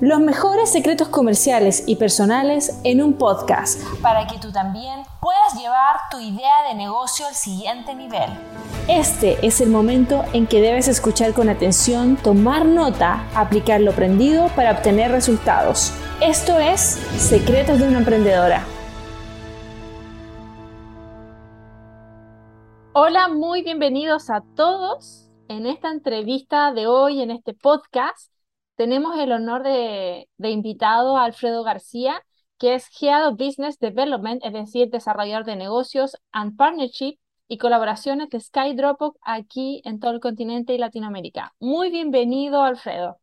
Los 0.00 0.18
mejores 0.18 0.72
secretos 0.72 1.08
comerciales 1.08 1.84
y 1.86 1.96
personales 1.96 2.80
en 2.84 3.02
un 3.02 3.18
podcast 3.18 3.82
para 4.00 4.26
que 4.26 4.38
tú 4.38 4.50
también 4.50 5.02
puedas 5.20 5.60
llevar 5.60 5.96
tu 6.10 6.18
idea 6.18 6.68
de 6.68 6.74
negocio 6.74 7.26
al 7.26 7.34
siguiente 7.34 7.94
nivel. 7.94 8.30
Este 8.88 9.46
es 9.46 9.60
el 9.60 9.68
momento 9.68 10.24
en 10.32 10.46
que 10.46 10.62
debes 10.62 10.88
escuchar 10.88 11.34
con 11.34 11.50
atención, 11.50 12.16
tomar 12.16 12.64
nota, 12.64 13.26
aplicar 13.34 13.82
lo 13.82 13.90
aprendido 13.90 14.48
para 14.56 14.70
obtener 14.70 15.10
resultados. 15.10 15.92
Esto 16.22 16.58
es 16.58 16.80
Secretos 16.80 17.78
de 17.78 17.88
una 17.88 17.98
Emprendedora. 17.98 18.64
Hola, 22.94 23.28
muy 23.28 23.62
bienvenidos 23.62 24.30
a 24.30 24.40
todos 24.56 25.30
en 25.48 25.66
esta 25.66 25.90
entrevista 25.90 26.72
de 26.72 26.86
hoy, 26.86 27.20
en 27.20 27.30
este 27.30 27.52
podcast 27.52 28.29
tenemos 28.80 29.14
el 29.18 29.30
honor 29.32 29.62
de, 29.62 30.26
invitado 30.38 31.18
a 31.18 31.26
Alfredo 31.26 31.62
García, 31.62 32.14
que 32.58 32.74
es 32.74 32.88
Head 32.98 33.28
of 33.28 33.36
Business 33.36 33.78
Development, 33.78 34.42
es 34.42 34.54
decir, 34.54 34.88
desarrollador 34.88 35.44
de 35.44 35.54
negocios 35.54 36.16
and 36.32 36.56
partnership 36.56 37.18
y 37.46 37.58
colaboraciones 37.58 38.30
de 38.30 38.40
SkyDropbox 38.40 39.18
aquí 39.20 39.82
en 39.84 40.00
todo 40.00 40.12
el 40.12 40.20
continente 40.20 40.72
y 40.72 40.78
Latinoamérica. 40.78 41.52
Muy 41.60 41.90
bienvenido, 41.90 42.62
Alfredo. 42.62 43.20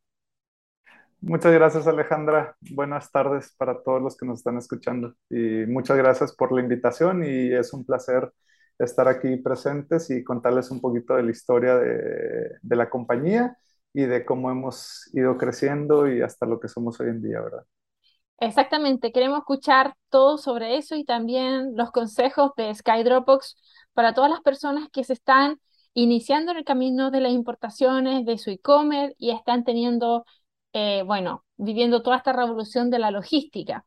Muchas 1.21 1.51
gracias, 1.51 1.87
Alejandra. 1.87 2.55
Buenas 2.75 3.11
tardes 3.11 3.55
para 3.57 3.81
todos 3.81 3.99
los 3.99 4.15
que 4.15 4.27
nos 4.27 4.37
están 4.37 4.59
escuchando. 4.59 5.15
Y 5.27 5.65
muchas 5.65 5.97
gracias 5.97 6.35
por 6.35 6.51
la 6.51 6.61
invitación 6.61 7.23
y 7.23 7.51
es 7.51 7.73
un 7.73 7.83
placer 7.83 8.31
estar 8.77 9.07
aquí 9.07 9.37
presentes 9.37 10.11
y 10.11 10.23
contarles 10.23 10.69
un 10.69 10.81
poquito 10.81 11.15
de 11.15 11.23
la 11.23 11.31
historia 11.31 11.77
de, 11.77 12.59
de 12.61 12.75
la 12.75 12.91
compañía 12.91 13.57
y 13.93 14.03
de 14.03 14.25
cómo 14.25 14.51
hemos 14.51 15.09
ido 15.13 15.37
creciendo 15.37 16.07
y 16.07 16.21
hasta 16.21 16.45
lo 16.45 16.59
que 16.59 16.67
somos 16.67 16.99
hoy 16.99 17.09
en 17.09 17.21
día, 17.21 17.41
¿verdad? 17.41 17.65
Exactamente, 18.39 19.11
queremos 19.11 19.39
escuchar 19.39 19.95
todo 20.09 20.37
sobre 20.37 20.77
eso 20.77 20.95
y 20.95 21.03
también 21.03 21.75
los 21.75 21.91
consejos 21.91 22.51
de 22.55 22.73
SkyDropbox 22.73 23.57
para 23.93 24.13
todas 24.13 24.29
las 24.29 24.41
personas 24.41 24.89
que 24.91 25.03
se 25.03 25.13
están 25.13 25.59
iniciando 25.95 26.51
en 26.51 26.59
el 26.59 26.63
camino 26.63 27.09
de 27.09 27.21
las 27.21 27.31
importaciones, 27.31 28.25
de 28.25 28.37
su 28.37 28.51
e-commerce 28.51 29.15
y 29.17 29.31
están 29.31 29.63
teniendo, 29.63 30.25
eh, 30.73 31.01
bueno, 31.03 31.43
viviendo 31.57 32.03
toda 32.03 32.17
esta 32.17 32.33
revolución 32.33 32.91
de 32.91 32.99
la 32.99 33.09
logística. 33.09 33.85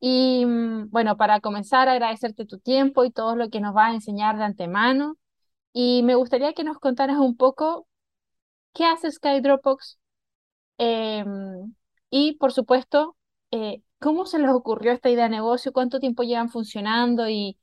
Y 0.00 0.44
mm, 0.46 0.90
bueno, 0.90 1.16
para 1.16 1.40
comenzar, 1.40 1.88
agradecerte 1.88 2.46
tu 2.46 2.58
tiempo 2.60 3.04
y 3.04 3.10
todo 3.10 3.34
lo 3.36 3.50
que 3.50 3.60
nos 3.60 3.76
va 3.76 3.88
a 3.88 3.94
enseñar 3.94 4.38
de 4.38 4.44
antemano. 4.44 5.16
Y 5.72 6.02
me 6.04 6.14
gustaría 6.16 6.54
que 6.54 6.64
nos 6.64 6.78
contaras 6.78 7.18
un 7.18 7.36
poco 7.36 7.87
qué 8.72 8.84
hace 8.84 9.10
SkyDropbox 9.10 9.98
em, 10.78 11.74
y, 12.10 12.34
por 12.38 12.52
supuesto, 12.52 13.16
eh, 13.50 13.82
cómo 13.98 14.26
se 14.26 14.38
les 14.38 14.50
ocurrió 14.50 14.92
esta 14.92 15.10
idea 15.10 15.24
de 15.24 15.30
negocio, 15.30 15.72
cuánto 15.72 16.00
tiempo 16.00 16.22
llevan 16.22 16.50
funcionando 16.50 17.28
y, 17.28 17.58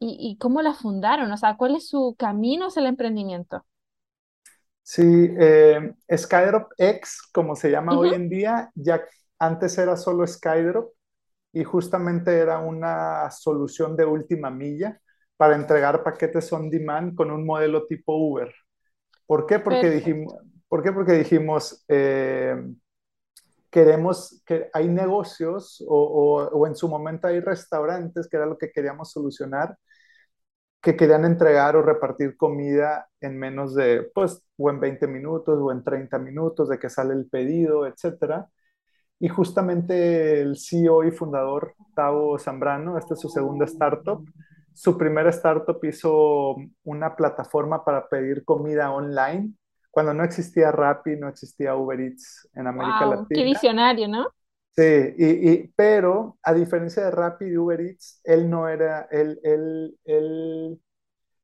y, 0.00 0.36
cómo 0.38 0.62
la 0.62 0.74
fundaron, 0.74 1.30
o 1.32 1.36
sea, 1.36 1.56
cuál 1.56 1.74
es 1.76 1.88
su 1.88 2.14
camino 2.18 2.66
hacia 2.66 2.80
el 2.80 2.86
emprendimiento. 2.86 3.64
Sí, 4.82 5.02
eh, 5.38 5.92
Skydrop 6.16 6.72
X, 6.78 7.20
como 7.32 7.56
se 7.56 7.70
llama 7.70 7.98
hoy 7.98 8.14
en 8.14 8.28
día, 8.28 8.70
ya 8.74 9.02
antes 9.38 9.76
era 9.76 9.96
solo 9.96 10.26
Skydrop 10.26 10.92
y 11.52 11.64
justamente 11.64 12.38
era 12.38 12.58
una 12.58 13.30
solución 13.30 13.96
de 13.96 14.04
última 14.04 14.50
milla 14.50 15.00
para 15.36 15.56
entregar 15.56 16.02
paquetes 16.02 16.52
on 16.52 16.70
demand 16.70 17.14
con 17.14 17.30
un 17.30 17.44
modelo 17.44 17.86
tipo 17.86 18.14
Uber. 18.16 18.52
¿Por 19.26 19.46
qué? 19.46 19.58
Porque 19.58 19.90
dijimos, 19.90 20.34
¿por 20.68 20.82
qué? 20.82 20.92
Porque 20.92 21.12
dijimos, 21.12 21.84
eh, 21.88 22.56
queremos 23.70 24.42
que 24.46 24.70
hay 24.72 24.88
negocios 24.88 25.84
o, 25.86 26.48
o, 26.52 26.66
en 26.66 26.74
su 26.76 26.88
momento 26.88 27.26
hay 27.28 27.40
restaurantes, 27.40 28.28
que 28.28 28.36
era 28.36 28.46
lo 28.46 28.58
que 28.58 28.70
queríamos 28.72 29.12
solucionar, 29.12 29.76
que 30.80 30.96
querían 30.96 31.24
entregar 31.24 31.76
o 31.76 31.82
repartir 31.82 32.36
comida 32.36 33.08
en 33.20 33.38
menos 33.38 33.74
de, 33.74 34.10
pues, 34.14 34.42
o 34.56 34.70
en 34.70 34.80
20 34.80 35.06
minutos 35.08 35.58
o 35.60 35.72
en 35.72 35.82
30 35.84 36.18
minutos 36.18 36.68
de 36.68 36.78
que 36.78 36.88
sale 36.90 37.14
el 37.14 37.28
pedido, 37.28 37.86
etcétera. 37.86 38.48
Y 39.20 39.28
justamente 39.28 40.40
el 40.40 40.56
CEO 40.58 41.04
y 41.04 41.10
fundador, 41.10 41.74
Tavo 41.94 42.38
Zambrano, 42.38 42.98
esta 42.98 43.14
es 43.14 43.20
su 43.20 43.28
segunda 43.28 43.64
startup, 43.66 44.24
su 44.74 44.96
primera 44.96 45.30
startup 45.30 45.78
hizo 45.84 46.56
una 46.84 47.16
plataforma 47.16 47.84
para 47.84 48.08
pedir 48.08 48.44
comida 48.44 48.92
online 48.92 49.54
cuando 49.90 50.14
no 50.14 50.24
existía 50.24 50.70
Rappi, 50.70 51.16
no 51.16 51.28
existía 51.28 51.74
Uber 51.74 52.00
Eats 52.00 52.48
en 52.54 52.66
América 52.66 53.06
wow, 53.06 53.10
Latina. 53.10 53.40
Qué 53.40 53.44
visionario, 53.44 54.08
¿no? 54.08 54.28
Sí, 54.76 55.14
y, 55.18 55.68
pero 55.74 56.38
a 56.42 56.54
diferencia 56.54 57.04
de 57.04 57.10
Rappi 57.10 57.46
y 57.46 57.56
Uber 57.56 57.80
Eats, 57.80 58.20
él 58.24 58.48
no 58.48 58.68
era, 58.68 59.08
él, 59.10 59.40
él, 59.42 59.98
él, 60.04 60.80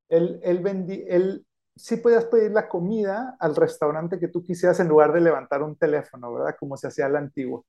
él, 0.08 0.40
él 0.42 0.58
vendí, 0.60 1.04
él 1.08 1.44
sí 1.74 1.96
podías 1.96 2.26
pedir 2.26 2.52
la 2.52 2.68
comida 2.68 3.36
al 3.40 3.56
restaurante 3.56 4.20
que 4.20 4.28
tú 4.28 4.44
quisieras 4.44 4.78
en 4.78 4.88
lugar 4.88 5.12
de 5.12 5.20
levantar 5.20 5.62
un 5.62 5.76
teléfono, 5.76 6.32
¿verdad? 6.32 6.54
Como 6.58 6.76
se 6.76 6.86
hacía 6.86 7.08
la 7.08 7.18
antigua 7.18 7.62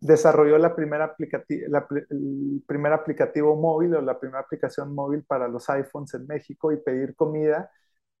desarrolló 0.00 0.56
la 0.58 0.74
primera 0.74 1.14
la, 1.68 1.86
el 2.10 2.62
primer 2.66 2.92
aplicativo 2.92 3.54
móvil 3.56 3.94
o 3.94 4.00
la 4.00 4.18
primera 4.18 4.40
aplicación 4.40 4.94
móvil 4.94 5.24
para 5.24 5.46
los 5.46 5.68
iPhones 5.68 6.14
en 6.14 6.26
México 6.26 6.72
y 6.72 6.78
pedir 6.78 7.14
comida, 7.14 7.70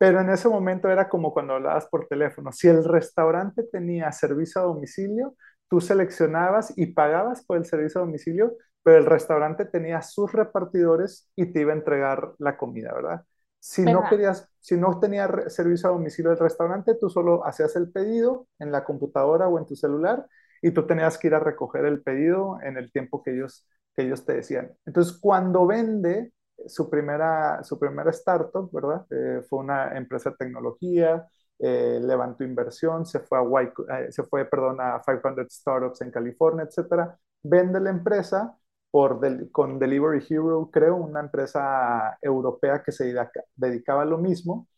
pero 0.00 0.22
en 0.22 0.30
ese 0.30 0.48
momento 0.48 0.88
era 0.88 1.10
como 1.10 1.34
cuando 1.34 1.52
hablabas 1.56 1.86
por 1.86 2.06
teléfono. 2.06 2.52
Si 2.52 2.68
el 2.68 2.84
restaurante 2.84 3.64
tenía 3.64 4.10
servicio 4.12 4.62
a 4.62 4.64
domicilio, 4.64 5.34
tú 5.68 5.82
seleccionabas 5.82 6.72
y 6.74 6.86
pagabas 6.94 7.44
por 7.44 7.58
el 7.58 7.66
servicio 7.66 8.00
a 8.00 8.04
domicilio, 8.06 8.56
pero 8.82 8.96
el 8.96 9.04
restaurante 9.04 9.66
tenía 9.66 10.00
sus 10.00 10.32
repartidores 10.32 11.30
y 11.36 11.52
te 11.52 11.60
iba 11.60 11.72
a 11.72 11.76
entregar 11.76 12.32
la 12.38 12.56
comida, 12.56 12.94
¿verdad? 12.94 13.26
Si 13.58 13.82
no, 13.82 14.04
querías, 14.08 14.48
si 14.58 14.78
no 14.78 14.98
tenía 15.00 15.28
servicio 15.48 15.90
a 15.90 15.92
domicilio 15.92 16.32
el 16.32 16.38
restaurante, 16.38 16.94
tú 16.98 17.10
solo 17.10 17.46
hacías 17.46 17.76
el 17.76 17.92
pedido 17.92 18.48
en 18.58 18.72
la 18.72 18.84
computadora 18.84 19.48
o 19.48 19.58
en 19.58 19.66
tu 19.66 19.76
celular 19.76 20.26
y 20.62 20.70
tú 20.70 20.86
tenías 20.86 21.18
que 21.18 21.26
ir 21.26 21.34
a 21.34 21.40
recoger 21.40 21.84
el 21.84 22.02
pedido 22.02 22.56
en 22.62 22.78
el 22.78 22.90
tiempo 22.90 23.22
que 23.22 23.32
ellos, 23.34 23.68
que 23.94 24.04
ellos 24.04 24.24
te 24.24 24.32
decían. 24.32 24.72
Entonces, 24.86 25.18
cuando 25.20 25.66
vende 25.66 26.32
su 26.66 26.88
primera, 26.90 27.62
su 27.64 27.78
primera 27.78 28.10
startup, 28.10 28.70
¿verdad? 28.72 29.06
Eh, 29.10 29.42
fue 29.48 29.60
una 29.60 29.96
empresa 29.96 30.30
de 30.30 30.36
tecnología, 30.36 31.26
eh, 31.58 32.00
levantó 32.02 32.44
inversión, 32.44 33.06
se 33.06 33.20
fue, 33.20 33.38
a, 33.38 34.00
eh, 34.00 34.12
se 34.12 34.22
fue 34.24 34.44
perdón, 34.46 34.78
a 34.80 35.00
500 35.04 35.46
Startups 35.52 36.00
en 36.02 36.10
California, 36.10 36.64
etcétera. 36.64 37.18
Vende 37.42 37.80
la 37.80 37.90
empresa 37.90 38.56
por 38.90 39.20
con 39.52 39.78
Delivery 39.78 40.24
Hero, 40.28 40.68
creo, 40.72 40.96
una 40.96 41.20
empresa 41.20 42.18
europea 42.20 42.82
que 42.82 42.92
se 42.92 43.14
dedicaba 43.56 44.02
a 44.02 44.04
lo 44.04 44.18
mismo. 44.18 44.68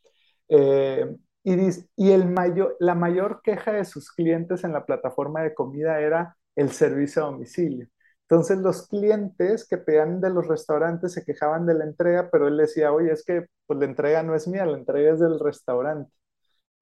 Y, 1.44 2.10
el 2.12 2.26
mayor, 2.28 2.76
la 2.81 2.94
mayor 2.94 3.41
queja 3.43 3.72
de 3.72 3.84
sus 3.84 4.12
clientes 4.12 4.64
en 4.64 4.72
la 4.72 4.87
plataforma 4.87 5.43
de 5.43 5.54
comida 5.54 6.00
era 6.00 6.37
el 6.56 6.70
servicio 6.70 7.22
a 7.22 7.26
domicilio. 7.26 7.88
Entonces 8.32 8.59
los 8.60 8.88
clientes 8.88 9.66
que 9.69 9.76
pedían 9.76 10.22
de 10.22 10.31
los 10.31 10.48
restaurantes 10.48 11.12
se 11.12 11.22
quejaban 11.22 11.66
de 11.66 11.75
la 11.75 11.84
entrega, 11.84 12.31
pero 12.32 12.48
él 12.48 12.56
decía, 12.56 12.91
oye, 12.91 13.12
es 13.12 13.25
que 13.26 13.47
pues, 13.66 13.78
la 13.78 13.84
entrega 13.84 14.22
no 14.22 14.34
es 14.34 14.48
mía, 14.48 14.65
la 14.65 14.78
entrega 14.78 15.12
es 15.12 15.20
del 15.20 15.38
restaurante. 15.38 16.10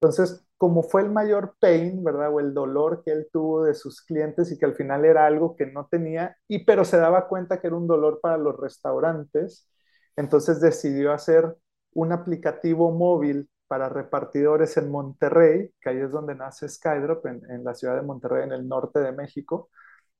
Entonces, 0.00 0.44
como 0.56 0.84
fue 0.84 1.02
el 1.02 1.10
mayor 1.10 1.56
pain, 1.60 2.04
¿verdad? 2.04 2.32
O 2.32 2.40
el 2.40 2.54
dolor 2.54 3.02
que 3.04 3.12
él 3.12 3.28
tuvo 3.32 3.64
de 3.64 3.74
sus 3.74 4.02
clientes 4.02 4.52
y 4.52 4.58
que 4.58 4.66
al 4.66 4.76
final 4.76 5.04
era 5.04 5.26
algo 5.26 5.56
que 5.56 5.66
no 5.66 5.88
tenía, 5.90 6.36
y 6.46 6.64
pero 6.64 6.84
se 6.84 6.98
daba 6.98 7.26
cuenta 7.28 7.60
que 7.60 7.66
era 7.68 7.76
un 7.76 7.88
dolor 7.88 8.20
para 8.22 8.38
los 8.38 8.56
restaurantes, 8.56 9.68
entonces 10.16 10.60
decidió 10.60 11.12
hacer 11.12 11.56
un 11.94 12.12
aplicativo 12.12 12.92
móvil 12.92 13.50
para 13.66 13.88
repartidores 13.88 14.76
en 14.76 14.90
Monterrey, 14.90 15.74
que 15.80 15.90
ahí 15.90 15.98
es 15.98 16.12
donde 16.12 16.36
nace 16.36 16.68
Skydrop, 16.68 17.26
en, 17.26 17.64
la 17.64 17.74
ciudad 17.74 17.96
de 17.96 18.02
Monterrey, 18.02 18.44
en 18.44 18.52
el 18.52 18.68
norte 18.68 19.00
de 19.00 19.12
México. 19.12 19.70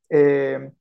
Eh, 0.08 0.72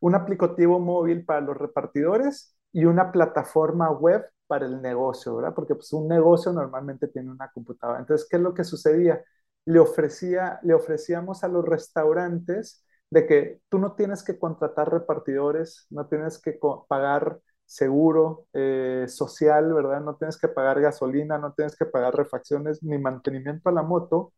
un 0.00 0.14
aplicativo 0.14 0.78
móvil 0.80 1.24
para 1.24 1.40
los 1.40 1.56
repartidores 1.56 2.56
y 2.72 2.84
una 2.84 3.12
plataforma 3.12 3.90
web 3.90 4.24
para 4.46 4.66
el 4.66 4.80
negocio, 4.82 5.36
¿verdad? 5.36 5.54
Porque 5.54 5.74
pues, 5.74 5.92
un 5.92 6.08
negocio 6.08 6.52
normalmente 6.52 7.08
tiene 7.08 7.30
una 7.30 7.50
computadora. 7.50 8.00
Entonces, 8.00 8.26
¿qué 8.28 8.36
es 8.36 8.42
lo 8.42 8.54
que 8.54 8.64
sucedía? 8.64 9.22
Le, 9.66 9.78
ofrecía, 9.78 10.58
le 10.62 10.74
ofrecíamos 10.74 11.44
a 11.44 11.48
los 11.48 11.64
restaurantes 11.64 12.84
de 13.10 13.26
que 13.26 13.60
tú 13.68 13.78
no 13.78 13.94
tienes 13.94 14.22
que 14.22 14.38
contratar 14.38 14.90
repartidores, 14.90 15.86
no 15.90 16.06
tienes 16.08 16.40
que 16.40 16.58
pagar 16.88 17.40
seguro, 17.64 18.46
eh, 18.54 19.04
social, 19.08 19.72
¿verdad? 19.74 20.00
No 20.00 20.16
tienes 20.16 20.38
que 20.38 20.48
pagar 20.48 20.80
gasolina, 20.80 21.38
no 21.38 21.52
tienes 21.52 21.76
que 21.76 21.84
pagar 21.86 22.14
refacciones 22.16 22.82
ni 22.82 22.98
mantenimiento 22.98 23.68
a 23.68 23.72
la 23.72 23.82
moto. 23.82 24.32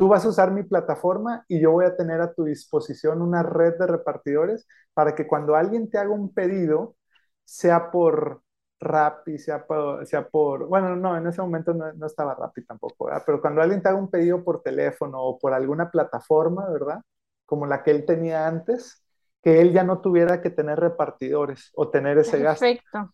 Tú 0.00 0.08
vas 0.08 0.24
a 0.24 0.30
usar 0.30 0.50
mi 0.50 0.62
plataforma 0.62 1.44
y 1.46 1.60
yo 1.60 1.72
voy 1.72 1.84
a 1.84 1.94
tener 1.94 2.22
a 2.22 2.32
tu 2.32 2.44
disposición 2.44 3.20
una 3.20 3.42
red 3.42 3.76
de 3.78 3.86
repartidores 3.86 4.66
para 4.94 5.14
que 5.14 5.26
cuando 5.26 5.54
alguien 5.54 5.90
te 5.90 5.98
haga 5.98 6.10
un 6.10 6.32
pedido, 6.32 6.96
sea 7.44 7.90
por 7.90 8.42
Rappi, 8.80 9.38
sea 9.38 9.66
por, 9.66 10.06
sea 10.06 10.26
por 10.26 10.66
bueno, 10.66 10.96
no, 10.96 11.16
en 11.16 11.26
ese 11.26 11.42
momento 11.42 11.74
no, 11.74 11.92
no 11.92 12.06
estaba 12.06 12.34
Rappi 12.34 12.64
tampoco, 12.64 13.04
¿verdad? 13.04 13.22
Pero 13.26 13.42
cuando 13.42 13.60
alguien 13.60 13.82
te 13.82 13.90
haga 13.90 13.98
un 13.98 14.10
pedido 14.10 14.42
por 14.42 14.62
teléfono 14.62 15.20
o 15.20 15.38
por 15.38 15.52
alguna 15.52 15.90
plataforma, 15.90 16.68
¿verdad? 16.70 17.02
como 17.50 17.66
la 17.66 17.82
que 17.82 17.90
él 17.90 18.06
tenía 18.06 18.46
antes, 18.46 19.04
que 19.42 19.60
él 19.60 19.72
ya 19.72 19.82
no 19.82 20.00
tuviera 20.00 20.40
que 20.40 20.50
tener 20.50 20.78
repartidores 20.78 21.72
o 21.74 21.90
tener 21.90 22.16
ese 22.16 22.38
gasto. 22.38 22.64
Perfecto. 22.64 23.12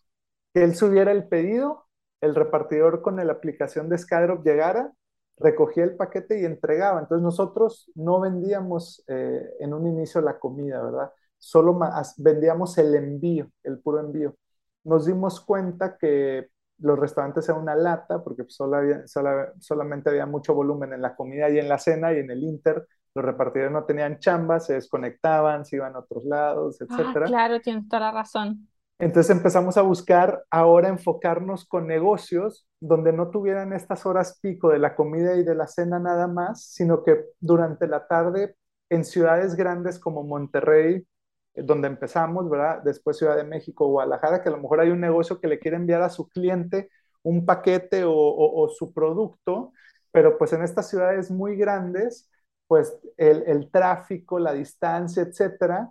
Que 0.53 0.63
él 0.63 0.75
subiera 0.75 1.11
el 1.11 1.27
pedido, 1.27 1.87
el 2.21 2.35
repartidor 2.35 3.01
con 3.01 3.17
la 3.17 3.33
aplicación 3.33 3.89
de 3.89 3.97
Skydrop 3.97 4.45
llegara, 4.45 4.93
recogía 5.39 5.85
el 5.85 5.97
paquete 5.97 6.41
y 6.41 6.45
entregaba. 6.45 7.01
Entonces 7.01 7.23
nosotros 7.23 7.91
no 7.95 8.21
vendíamos 8.21 9.05
eh, 9.09 9.43
en 9.61 9.75
un 9.75 9.87
inicio 9.87 10.21
la 10.21 10.39
comida, 10.39 10.83
¿verdad? 10.83 11.11
Solo 11.39 11.79
vendíamos 12.19 12.79
el 12.79 12.95
envío, 12.95 13.51
el 13.63 13.79
puro 13.79 14.01
envío. 14.01 14.37
Nos 14.85 15.07
dimos 15.07 15.41
cuenta 15.41 15.97
que 15.99 16.49
los 16.79 16.99
restaurantes 16.99 17.49
eran 17.49 17.63
una 17.63 17.75
lata 17.75 18.23
porque 18.23 18.45
solo 18.49 18.77
había, 18.77 19.05
solamente 19.07 20.11
había 20.11 20.27
mucho 20.27 20.55
volumen 20.55 20.93
en 20.93 21.03
la 21.03 21.15
comida 21.17 21.49
y 21.51 21.59
en 21.59 21.69
la 21.69 21.79
cena 21.79 22.13
y 22.13 22.19
en 22.19 22.31
el 22.31 22.43
Inter 22.43 22.87
los 23.17 23.25
repartidores 23.25 23.73
no 23.73 23.85
tenían 23.85 24.19
chamba, 24.19 24.61
se 24.61 24.75
desconectaban, 24.75 25.65
se 25.65 25.77
iban 25.77 25.97
a 25.97 26.01
otros 26.01 26.23
lados, 26.27 26.79
etc. 26.83 26.93
Ah, 27.17 27.25
claro, 27.25 27.61
tienes 27.61 27.89
toda 27.89 28.01
la 28.01 28.11
razón. 28.13 28.69
Entonces 28.99 29.31
empezamos 29.31 29.77
a 29.77 29.83
buscar 29.83 30.45
ahora 30.51 30.89
enfocarnos 30.89 31.67
con 31.67 31.87
negocios 31.87 32.67
donde 32.81 33.13
no 33.13 33.31
tuvieran 33.31 33.73
estas 33.75 34.07
horas 34.07 34.39
pico 34.41 34.71
de 34.71 34.79
la 34.79 34.95
comida 34.95 35.37
y 35.37 35.45
de 35.45 35.55
la 35.55 35.67
cena 35.67 35.99
nada 35.99 36.29
más, 36.29 36.65
sino 36.65 37.03
que 37.05 37.27
durante 37.41 37.87
la 37.89 38.07
tarde 38.07 38.57
en 38.89 39.05
ciudades 39.05 39.55
grandes 39.55 39.99
como 39.99 40.23
Monterrey, 40.23 41.07
eh, 41.55 41.63
donde 41.63 41.89
empezamos, 41.89 42.49
¿verdad? 42.49 42.83
Después 42.85 43.19
Ciudad 43.19 43.37
de 43.37 43.45
México, 43.45 43.89
Guadalajara, 43.89 44.43
que 44.43 44.49
a 44.49 44.53
lo 44.53 44.63
mejor 44.63 44.81
hay 44.81 44.91
un 44.91 45.01
negocio 45.01 45.41
que 45.41 45.49
le 45.49 45.59
quiere 45.59 45.77
enviar 45.77 46.03
a 46.03 46.11
su 46.11 46.29
cliente 46.29 46.91
un 47.23 47.45
paquete 47.45 48.05
o, 48.07 48.69
su 48.69 48.93
producto, 48.93 49.73
pero 50.13 50.39
pues 50.39 50.53
en 50.53 50.63
estas 50.63 50.89
ciudades 50.89 51.31
muy 51.31 51.57
grandes, 51.57 52.31
pues 52.69 52.97
el, 53.17 53.69
tráfico, 53.73 54.39
la 54.39 54.53
distancia, 54.53 55.25
etcétera, 55.25 55.91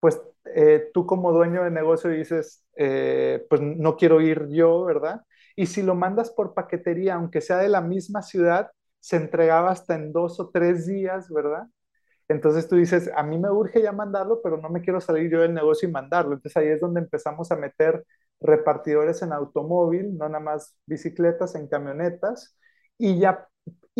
pues 0.00 0.20
eh, 0.54 0.90
tú 0.94 1.06
como 1.06 1.32
dueño 1.32 1.64
de 1.64 1.70
negocio 1.70 2.10
dices, 2.10 2.64
eh, 2.76 3.46
pues 3.48 3.60
no 3.62 3.96
quiero 3.96 4.20
ir 4.20 4.48
yo, 4.50 4.84
¿verdad? 4.84 5.22
Y 5.56 5.66
si 5.66 5.82
lo 5.82 5.94
mandas 5.94 6.30
por 6.30 6.54
paquetería, 6.54 7.14
aunque 7.16 7.40
sea 7.40 7.58
de 7.58 7.68
la 7.68 7.80
misma 7.82 8.22
ciudad, 8.22 8.70
se 9.00 9.16
entregaba 9.16 9.70
hasta 9.70 9.94
en 9.94 10.12
dos 10.12 10.40
o 10.40 10.50
tres 10.50 10.86
días, 10.86 11.28
¿verdad? 11.30 11.66
Entonces 12.28 12.68
tú 12.68 12.76
dices, 12.76 13.10
a 13.16 13.22
mí 13.24 13.38
me 13.38 13.50
urge 13.50 13.82
ya 13.82 13.92
mandarlo, 13.92 14.40
pero 14.42 14.56
no 14.58 14.68
me 14.70 14.82
quiero 14.82 15.00
salir 15.00 15.30
yo 15.30 15.40
del 15.40 15.54
negocio 15.54 15.88
y 15.88 15.92
mandarlo. 15.92 16.34
Entonces 16.34 16.56
ahí 16.56 16.68
es 16.68 16.80
donde 16.80 17.00
empezamos 17.00 17.50
a 17.52 17.56
meter 17.56 18.04
repartidores 18.40 19.22
en 19.22 19.32
automóvil, 19.32 20.16
no 20.16 20.28
nada 20.28 20.40
más 20.40 20.76
bicicletas, 20.86 21.54
en 21.56 21.68
camionetas, 21.68 22.56
y 22.98 23.18
ya 23.20 23.48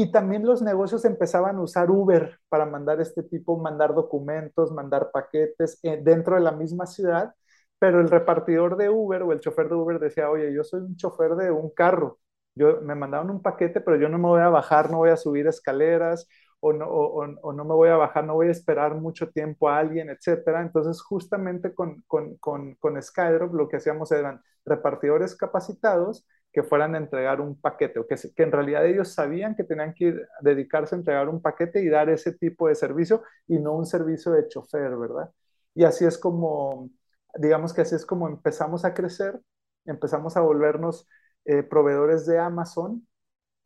y 0.02 0.10
también 0.10 0.46
los 0.46 0.62
negocios 0.62 1.04
empezaban 1.04 1.56
a 1.56 1.62
usar 1.62 1.90
Uber 1.90 2.38
para 2.48 2.64
mandar 2.66 3.00
este 3.00 3.22
tipo, 3.22 3.58
mandar 3.58 3.94
documentos, 3.94 4.72
mandar 4.72 5.10
paquetes 5.12 5.78
eh, 5.82 6.00
dentro 6.02 6.36
de 6.36 6.40
la 6.40 6.52
misma 6.52 6.86
ciudad, 6.86 7.34
pero 7.78 8.00
el 8.00 8.10
repartidor 8.10 8.76
de 8.78 8.88
Uber 8.88 9.22
o 9.22 9.32
el 9.32 9.40
chofer 9.40 9.68
de 9.68 9.74
Uber 9.74 9.98
decía, 10.00 10.30
oye, 10.30 10.52
yo 10.54 10.64
soy 10.64 10.80
un 10.80 10.96
chofer 10.96 11.32
de 11.36 11.50
un 11.50 11.70
carro, 11.70 12.18
yo 12.54 12.80
me 12.80 12.94
mandaban 12.94 13.30
un 13.30 13.42
paquete, 13.42 13.80
pero 13.82 13.96
yo 13.98 14.08
no 14.08 14.18
me 14.18 14.28
voy 14.28 14.40
a 14.40 14.48
bajar, 14.48 14.90
no 14.90 14.98
voy 14.98 15.10
a 15.10 15.16
subir 15.18 15.46
escaleras, 15.46 16.26
o 16.60 16.72
no, 16.72 16.86
o, 16.88 17.52
no 17.52 17.64
me 17.64 17.74
voy 17.74 17.88
a 17.88 17.96
bajar, 17.96 18.24
no 18.24 18.34
voy 18.34 18.48
a 18.48 18.50
esperar 18.50 18.94
mucho 18.94 19.30
tiempo 19.30 19.68
a 19.68 19.78
alguien, 19.78 20.10
etcétera. 20.10 20.62
Entonces, 20.62 21.00
justamente 21.02 21.74
con, 21.74 22.02
con, 22.06 22.36
con, 22.36 22.74
con 22.76 23.02
Skydrop 23.02 23.54
lo 23.54 23.68
que 23.68 23.76
hacíamos 23.78 24.12
eran 24.12 24.42
repartidores 24.64 25.34
capacitados 25.36 26.26
que 26.52 26.62
fueran 26.62 26.94
a 26.94 26.98
entregar 26.98 27.40
un 27.40 27.60
paquete, 27.60 28.00
o 28.00 28.06
que, 28.06 28.16
que 28.16 28.42
en 28.42 28.52
realidad 28.52 28.86
ellos 28.86 29.12
sabían 29.12 29.54
que 29.54 29.64
tenían 29.64 29.94
que 29.94 30.14
dedicarse 30.40 30.94
a 30.94 30.98
entregar 30.98 31.28
un 31.28 31.40
paquete 31.40 31.82
y 31.82 31.88
dar 31.88 32.10
ese 32.10 32.32
tipo 32.32 32.68
de 32.68 32.74
servicio 32.74 33.22
y 33.46 33.58
no 33.58 33.74
un 33.74 33.86
servicio 33.86 34.32
de 34.32 34.48
chofer, 34.48 34.96
¿verdad? 34.96 35.30
Y 35.74 35.84
así 35.84 36.04
es 36.04 36.18
como, 36.18 36.90
digamos 37.36 37.72
que 37.72 37.82
así 37.82 37.94
es 37.94 38.04
como 38.06 38.28
empezamos 38.28 38.84
a 38.84 38.94
crecer, 38.94 39.40
empezamos 39.84 40.36
a 40.36 40.40
volvernos 40.40 41.06
eh, 41.44 41.62
proveedores 41.62 42.26
de 42.26 42.38
Amazon 42.38 43.06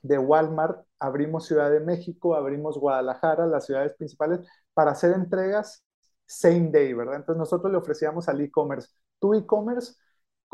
de 0.02 0.18
Walmart, 0.18 0.86
abrimos 0.98 1.46
Ciudad 1.46 1.70
de 1.70 1.80
México, 1.80 2.34
abrimos 2.34 2.78
Guadalajara, 2.78 3.46
las 3.46 3.66
ciudades 3.66 3.94
principales, 3.96 4.40
para 4.74 4.92
hacer 4.92 5.12
entregas 5.14 5.82
same 6.26 6.70
day, 6.70 6.92
¿verdad? 6.92 7.16
Entonces 7.16 7.38
nosotros 7.38 7.72
le 7.72 7.78
ofrecíamos 7.78 8.28
al 8.28 8.40
e-commerce, 8.40 8.88
tu 9.18 9.34
e-commerce 9.34 9.94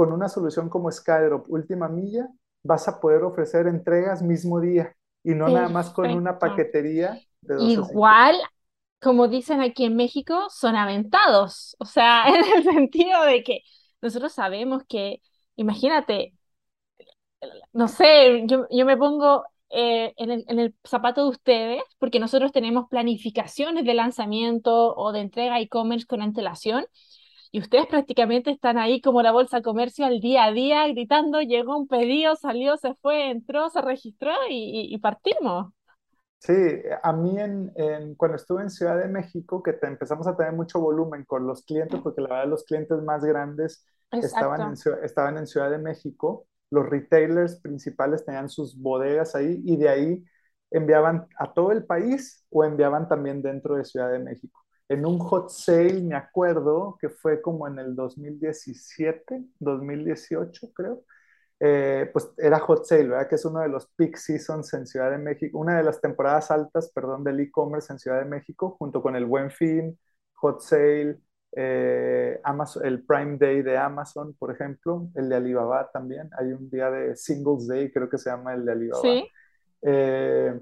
con 0.01 0.15
una 0.15 0.31
solución 0.31 0.71
como 0.71 0.91
Skydrop 0.91 1.45
Última 1.51 1.87
Milla, 1.87 2.27
vas 2.63 2.89
a 2.89 2.99
poder 2.99 3.23
ofrecer 3.23 3.67
entregas 3.67 4.23
mismo 4.23 4.59
día 4.59 4.97
y 5.23 5.35
no 5.35 5.47
nada 5.47 5.69
más 5.69 5.91
con 5.91 6.11
una 6.11 6.39
paquetería 6.39 7.21
de 7.43 7.63
Igual, 7.63 8.35
como 8.99 9.29
dicen 9.29 9.61
aquí 9.61 9.85
en 9.85 9.97
México, 9.97 10.47
son 10.49 10.75
aventados, 10.75 11.77
o 11.79 11.85
sea, 11.85 12.25
en 12.29 12.37
el 12.37 12.65
sentido 12.65 13.25
de 13.25 13.45
que 13.45 13.61
nosotros 14.01 14.33
sabemos 14.33 14.85
que, 14.89 15.21
imagínate, 15.57 16.33
no 17.75 17.87
sé, 17.87 18.47
yo, 18.47 18.87
me 18.87 18.97
pongo 18.97 19.45
eh, 19.69 20.15
en, 20.17 20.31
el, 20.31 20.45
en, 20.49 20.61
el, 20.61 20.75
zapato 20.83 21.25
de 21.25 21.29
ustedes, 21.29 21.83
porque 21.99 22.21
nosotros 22.21 22.53
tenemos 22.53 22.89
planificaciones 22.89 23.85
de 23.85 23.93
lanzamiento 23.93 24.97
o 24.97 25.13
de 25.13 25.21
entrega 25.21 25.61
e-commerce 25.61 26.07
con 26.07 26.23
antelación, 26.23 26.87
y 27.53 27.61
ustedes 27.61 27.87
prácticamente 27.87 28.51
están 28.51 28.79
ahí 28.79 29.01
como 29.01 29.23
la 29.23 29.33
bolsa 29.33 29.61
comercio 29.61 30.07
al 30.07 30.21
día 30.21 30.45
a 30.45 30.53
día, 30.53 30.87
gritando, 30.89 31.41
llegó 31.41 31.77
un 31.77 31.89
pedido, 31.89 32.37
salió, 32.37 32.77
se 32.77 32.95
fue, 32.95 33.31
entró, 33.31 33.69
se 33.71 33.83
registró 33.83 34.31
y, 34.49 34.97
partimos. 34.99 35.73
Sí, 36.39 36.55
a 37.03 37.13
mí 37.13 37.39
en, 37.39 38.15
cuando 38.15 38.37
estuve 38.37 38.63
en 38.63 38.71
Ciudad 38.71 38.99
de 38.99 39.09
México, 39.09 39.63
que 39.63 39.73
te, 39.73 39.89
empezamos 39.89 40.27
a 40.27 40.37
tener 40.37 40.53
mucho 40.53 40.81
volumen 40.81 41.25
con 41.25 41.47
los 41.47 41.65
clientes, 41.65 42.01
porque 42.01 42.21
la 42.21 42.29
verdad 42.29 42.49
los 42.49 42.65
clientes 42.65 43.03
más 43.03 43.25
grandes 43.25 43.85
estaban 44.13 44.61
en, 44.61 45.05
estaban 45.05 45.37
en 45.37 45.47
Ciudad 45.47 45.71
de 45.71 45.79
México, 45.79 46.47
los 46.71 46.89
retailers 46.89 47.61
principales 47.61 48.25
tenían 48.25 48.49
sus 48.49 48.81
bodegas 48.81 49.35
ahí 49.35 49.61
y 49.65 49.77
de 49.77 49.89
ahí 49.89 50.25
enviaban 50.71 51.27
a 51.37 51.53
todo 51.53 51.73
el 51.73 51.85
país 51.85 52.47
o 52.49 52.65
enviaban 52.65 53.09
también 53.09 53.43
dentro 53.43 53.75
de 53.75 53.85
Ciudad 53.85 54.11
de 54.11 54.21
México. 54.21 54.60
En 54.91 55.07
un 55.07 55.21
hot 55.21 55.51
sale, 55.51 56.03
me 56.03 56.17
acuerdo 56.17 56.99
que 57.01 57.09
fue 57.09 57.41
como 57.41 57.69
en 57.69 57.79
el 57.79 57.95
2017, 57.95 59.41
2018 59.61 60.73
creo, 60.75 61.05
eh, 61.61 62.11
pues 62.13 62.33
era 62.37 62.59
hot 62.59 62.85
sale, 62.85 63.07
¿verdad? 63.07 63.29
Que 63.29 63.37
es 63.37 63.45
uno 63.45 63.61
de 63.61 63.69
los 63.69 63.87
peak 63.95 64.17
seasons 64.17 64.75
en 64.75 64.89
Ciudad 64.89 65.13
de 65.13 65.19
México, 65.19 65.59
una 65.59 65.77
de 65.77 65.85
las 65.85 66.01
temporadas 66.01 66.51
altas, 66.51 66.91
perdón, 66.93 67.23
del 67.23 67.39
e-commerce 67.39 67.93
en 67.93 68.01
Ciudad 68.01 68.19
de 68.19 68.25
México, 68.25 68.75
junto 68.81 69.01
con 69.01 69.15
el 69.15 69.27
Buen 69.27 69.53
Fin, 69.53 69.97
hot 70.35 70.61
sale, 70.61 71.21
eh, 71.55 72.41
Amazon, 72.43 72.85
el 72.85 73.05
Prime 73.05 73.39
Day 73.39 73.63
de 73.63 73.79
Amazon, 73.79 74.35
por 74.41 74.51
ejemplo, 74.51 75.09
el 75.15 75.29
de 75.29 75.37
Alibaba 75.37 75.89
también. 75.93 76.31
Hay 76.37 76.53
un 76.53 76.69
día 76.69 76.91
de 76.91 77.15
Singles 77.15 77.69
Day, 77.69 77.93
creo 77.93 78.09
que 78.11 78.19
se 78.19 78.29
llama 78.29 78.55
el 78.55 78.65
de 78.65 78.73
Alibaba. 78.73 79.03
Sí. 79.03 79.29
Eh, 79.83 80.61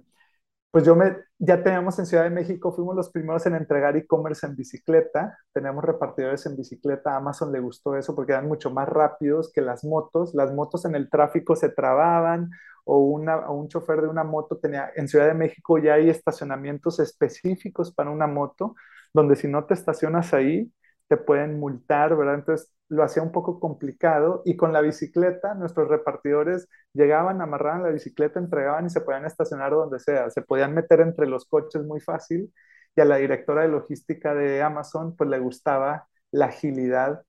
pues 0.71 0.85
yo 0.85 0.95
me, 0.95 1.17
ya 1.39 1.63
teníamos 1.63 1.99
en 1.99 2.07
Ciudad 2.07 2.25
de 2.25 2.31
México, 2.31 2.73
fuimos 2.73 2.95
los 2.95 3.11
primeros 3.11 3.47
en 3.47 3.55
entregar 3.55 3.97
e-commerce 3.97 4.47
en 4.47 4.55
bicicleta, 4.57 5.39
tenemos 5.53 5.83
repartidores 5.85 6.45
en 6.47 6.57
bicicleta, 6.57 7.15
a 7.15 7.17
Amazon 7.17 7.53
le 7.53 7.61
gustó 7.61 7.97
eso 7.97 8.15
porque 8.15 8.33
eran 8.33 8.49
mucho 8.49 8.71
más 8.71 8.89
rápidos 8.89 9.51
que 9.53 9.63
las 9.63 9.85
motos, 9.85 10.35
las 10.35 10.53
motos 10.53 10.85
en 10.85 10.95
el 10.95 11.09
tráfico 11.11 11.57
se 11.57 11.71
trababan 11.71 12.51
o, 12.85 12.99
una, 13.01 13.49
o 13.49 13.55
un 13.55 13.69
chofer 13.69 14.03
de 14.03 14.09
una 14.09 14.25
moto 14.25 14.59
tenía, 14.59 14.91
en 14.97 15.09
Ciudad 15.09 15.27
de 15.29 15.35
México 15.35 15.79
ya 15.79 15.95
hay 15.95 16.11
estacionamientos 16.11 17.01
específicos 17.01 17.93
para 17.95 18.11
una 18.11 18.27
moto, 18.27 18.75
donde 19.15 19.37
si 19.37 19.49
no 19.49 19.65
te 19.65 19.75
estacionas 19.75 20.35
ahí, 20.35 20.73
te 21.09 21.17
pueden 21.17 21.59
multar, 21.59 22.17
¿verdad? 22.17 22.35
Entonces 22.35 22.71
lo 22.89 23.03
hacía 23.03 23.23
un 23.23 23.33
poco 23.33 23.61
complicado 23.61 24.43
y 24.45 24.57
con 24.57 24.73
la 24.73 24.81
bicicleta 24.81 25.55
nuestros 25.55 25.89
repartidores 25.89 26.69
llegaban, 26.93 27.41
amarraban 27.43 27.83
la 27.83 27.91
bicicleta, 27.91 28.39
entregaban 28.41 28.87
y 28.87 28.91
se 28.91 29.01
podían 29.01 29.27
estacionar 29.27 29.73
donde 29.73 29.99
sea, 29.99 30.31
se 30.31 30.43
podían 30.43 30.75
meter 30.75 31.01
entre 31.01 31.27
los 31.27 31.45
coches 31.47 31.83
muy 31.85 32.01
fácil 32.01 32.53
y 32.97 33.01
a 33.01 33.05
la 33.05 33.17
directora 33.17 33.63
de 33.63 33.69
logística 33.69 34.35
de 34.35 34.63
Amazon 34.63 35.15
pues 35.17 35.29
le 35.29 35.39
gustaba 35.39 36.09
la 36.31 36.47
agilidad 36.47 37.23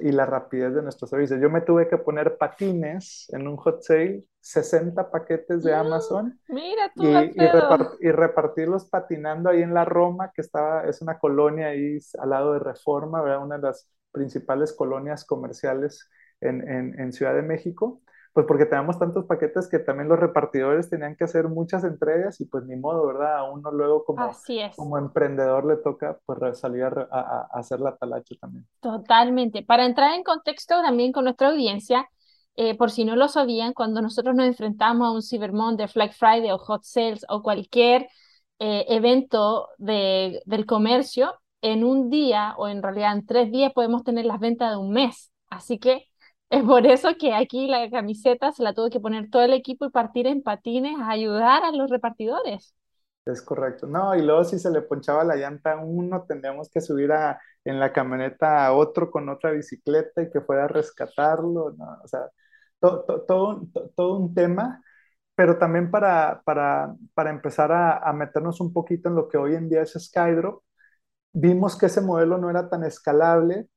y 0.00 0.12
la 0.12 0.26
rapidez 0.26 0.74
de 0.74 0.82
nuestros 0.82 1.10
servicios. 1.10 1.40
Yo 1.40 1.48
me 1.48 1.62
tuve 1.62 1.88
que 1.88 1.96
poner 1.96 2.36
patines 2.36 3.26
en 3.32 3.48
un 3.48 3.56
hot 3.56 3.82
sale, 3.82 4.24
60 4.40 5.10
paquetes 5.10 5.62
de 5.62 5.72
mm, 5.72 5.74
Amazon 5.74 6.40
y, 6.96 7.06
y, 7.06 8.12
repartirlos 8.12 8.90
patinando 8.90 9.48
ahí 9.48 9.62
en 9.62 9.72
la 9.72 9.86
Roma, 9.86 10.30
que 10.34 10.42
estaba, 10.42 10.84
es 10.84 11.00
una 11.00 11.18
colonia 11.18 11.68
ahí 11.68 11.98
al 12.18 12.30
lado 12.30 12.52
de 12.52 12.58
Reforma, 12.58 13.22
una 13.38 13.56
de 13.56 13.62
las 13.62 13.88
principales 14.14 14.72
colonias 14.72 15.26
comerciales 15.26 16.08
en, 16.40 16.66
en, 16.66 16.98
en 16.98 17.12
Ciudad 17.12 17.34
de 17.34 17.42
México 17.42 18.00
pues 18.34 18.46
porque 18.46 18.66
tenemos 18.66 18.98
tantos 18.98 19.26
paquetes 19.26 19.68
que 19.68 19.78
también 19.78 20.08
los 20.08 20.18
repartidores 20.18 20.90
tenían 20.90 21.14
que 21.14 21.22
hacer 21.22 21.46
muchas 21.46 21.84
entregas 21.84 22.40
y 22.40 22.46
pues 22.46 22.64
ni 22.64 22.74
modo, 22.74 23.06
¿verdad? 23.06 23.38
A 23.38 23.44
uno 23.44 23.70
luego 23.70 24.04
como, 24.04 24.28
como 24.74 24.98
emprendedor 24.98 25.64
le 25.64 25.76
toca 25.76 26.18
pues 26.26 26.58
salir 26.58 26.82
a, 26.82 27.48
hacer 27.52 27.78
la 27.78 27.96
talacha 27.96 28.34
también. 28.40 28.66
Totalmente. 28.80 29.62
Para 29.62 29.86
entrar 29.86 30.14
en 30.14 30.24
contexto 30.24 30.82
también 30.82 31.12
con 31.12 31.24
nuestra 31.24 31.50
audiencia, 31.50 32.08
eh, 32.56 32.76
por 32.76 32.90
si 32.90 33.04
no 33.04 33.14
lo 33.14 33.28
sabían, 33.28 33.72
cuando 33.72 34.02
nosotros 34.02 34.34
nos 34.34 34.46
enfrentamos 34.46 35.06
a 35.06 35.12
un 35.12 35.22
Cyber 35.22 35.52
Monday, 35.52 35.86
Black 35.94 36.14
Friday 36.14 36.50
o 36.50 36.58
Hot 36.58 36.82
Sales 36.82 37.24
o 37.28 37.40
cualquier 37.40 38.08
eh, 38.58 38.84
evento 38.88 39.68
de, 39.78 40.42
del 40.44 40.66
comercio, 40.66 41.34
en 41.64 41.82
un 41.82 42.10
día 42.10 42.54
o 42.58 42.68
en 42.68 42.82
realidad 42.82 43.14
en 43.14 43.26
tres 43.26 43.50
días 43.50 43.72
podemos 43.72 44.04
tener 44.04 44.26
las 44.26 44.38
ventas 44.38 44.70
de 44.70 44.76
un 44.76 44.92
mes. 44.92 45.32
Así 45.48 45.78
que 45.78 46.06
es 46.50 46.62
por 46.62 46.86
eso 46.86 47.16
que 47.18 47.34
aquí 47.34 47.66
la 47.68 47.90
camiseta 47.90 48.52
se 48.52 48.62
la 48.62 48.74
tuvo 48.74 48.90
que 48.90 49.00
poner 49.00 49.30
todo 49.30 49.42
el 49.42 49.54
equipo 49.54 49.86
y 49.86 49.90
partir 49.90 50.26
en 50.26 50.42
patines 50.42 50.98
a 51.00 51.10
ayudar 51.10 51.64
a 51.64 51.72
los 51.72 51.90
repartidores. 51.90 52.74
Es 53.24 53.40
correcto. 53.40 53.86
No, 53.86 54.14
y 54.14 54.22
luego 54.22 54.44
si 54.44 54.58
se 54.58 54.70
le 54.70 54.82
ponchaba 54.82 55.24
la 55.24 55.36
llanta 55.36 55.72
a 55.72 55.78
uno, 55.78 56.24
tendríamos 56.28 56.68
que 56.68 56.82
subir 56.82 57.10
a, 57.12 57.40
en 57.64 57.80
la 57.80 57.92
camioneta 57.92 58.66
a 58.66 58.74
otro 58.74 59.10
con 59.10 59.28
otra 59.30 59.50
bicicleta 59.52 60.22
y 60.22 60.30
que 60.30 60.42
fuera 60.42 60.64
a 60.64 60.68
rescatarlo. 60.68 61.72
¿no? 61.78 61.98
O 62.04 62.08
sea, 62.08 62.28
todo, 62.78 63.04
todo, 63.96 64.18
un 64.18 64.34
tema, 64.34 64.82
pero 65.34 65.58
también 65.58 65.90
para, 65.90 66.42
para, 66.44 66.94
para 67.14 67.30
empezar 67.30 67.72
a, 67.72 67.98
a, 67.98 68.12
meternos 68.12 68.60
un 68.60 68.72
poquito 68.72 69.08
en 69.08 69.14
lo 69.16 69.28
que 69.28 69.38
hoy 69.38 69.54
en 69.54 69.68
día 69.70 69.82
es 69.82 69.94
Skydrop, 69.98 70.62
vimos 71.34 71.76
que 71.76 71.86
ese 71.86 72.00
modelo 72.00 72.38
no 72.38 72.50
era 72.50 72.70
tan 72.70 72.84
escalable. 72.84 73.68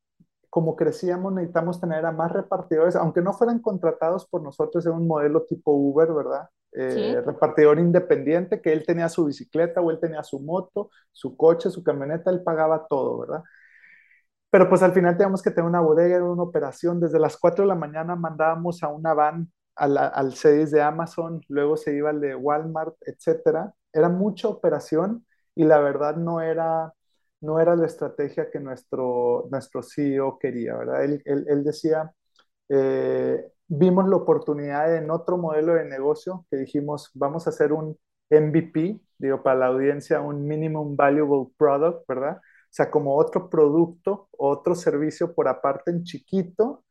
Como 0.50 0.76
crecíamos, 0.78 1.34
necesitamos 1.34 1.82
tener 1.82 2.06
a 2.06 2.12
más 2.14 2.32
repartidores, 2.32 2.96
aunque 2.96 3.22
no 3.22 3.34
fueran 3.34 3.60
contratados 3.60 4.28
por 4.28 4.42
nosotros 4.44 4.86
en 4.86 4.94
un 4.94 5.08
modelo 5.08 5.44
tipo 5.46 5.74
Uber, 5.74 6.14
¿verdad? 6.14 6.50
Eh, 6.74 7.22
repartidor 7.26 7.80
independiente, 7.80 8.62
que 8.62 8.74
él 8.74 8.86
tenía 8.86 9.10
su 9.10 9.26
bicicleta 9.26 9.82
o 9.82 9.92
él 9.92 10.00
tenía 10.00 10.24
su 10.24 10.40
moto, 10.40 10.90
su 11.12 11.36
coche, 11.38 11.70
su 11.72 11.84
camioneta, 11.84 12.32
él 12.32 12.44
pagaba 12.44 12.88
todo, 12.88 13.20
¿verdad? 13.20 13.44
Pero 14.50 14.70
pues 14.70 14.82
al 14.84 14.94
final 14.94 15.18
teníamos 15.18 15.42
que 15.44 15.52
tener 15.52 15.70
una 15.70 15.82
bodega, 15.82 16.24
una 16.24 16.44
operación. 16.44 17.00
Desde 17.00 17.20
las 17.20 17.38
4 17.38 17.64
de 17.66 17.70
la 17.70 17.76
mañana 17.76 18.16
mandábamos 18.16 18.82
a 18.84 18.88
una 18.90 19.14
van 19.14 19.52
al, 19.76 19.98
al 19.98 20.34
CEDIS 20.36 20.72
de 20.72 20.82
Amazon, 20.82 21.42
luego 21.50 21.78
se 21.78 21.96
iba 21.96 22.10
al 22.10 22.22
de 22.22 22.36
Walmart, 22.36 22.96
etcétera. 23.02 23.74
Era 23.94 24.10
mucha 24.10 24.48
operación 24.48 25.26
y 25.56 25.66
la 25.66 25.80
verdad 25.80 26.16
no 26.16 26.42
era, 26.42 26.94
no 27.42 27.60
era 27.60 27.76
la 27.76 27.86
estrategia 27.86 28.50
que 28.52 28.60
nuestro, 28.60 29.48
nuestro 29.52 29.84
CEO 29.84 30.38
quería, 30.40 30.76
¿verdad? 30.76 31.04
Él, 31.04 31.22
él, 31.26 31.64
decía, 31.64 32.12
eh, 32.70 33.52
vimos 33.68 34.08
la 34.10 34.18
oportunidad 34.18 34.96
en 34.96 35.12
otro 35.12 35.38
modelo 35.38 35.76
de 35.76 35.86
negocio 35.86 36.46
que 36.50 36.58
dijimos, 36.58 37.12
vamos 37.14 37.48
a 37.48 37.52
hacer 37.52 37.74
un 37.74 37.98
MVP, 38.30 39.00
digo, 39.18 39.44
para 39.44 39.60
la 39.60 39.68
audiencia, 39.68 40.22
un 40.22 40.48
Minimum 40.48 40.96
Valuable 40.96 41.54
Product, 41.58 42.06
¿verdad? 42.08 42.38
O 42.38 42.42
sea, 42.70 42.92
como 42.92 43.16
otro 43.18 43.50
producto, 43.50 44.30
otro 44.38 44.76
servicio 44.76 45.34
por 45.34 45.48
aparte 45.48 45.92
en 45.92 46.04
chiquito, 46.04 46.84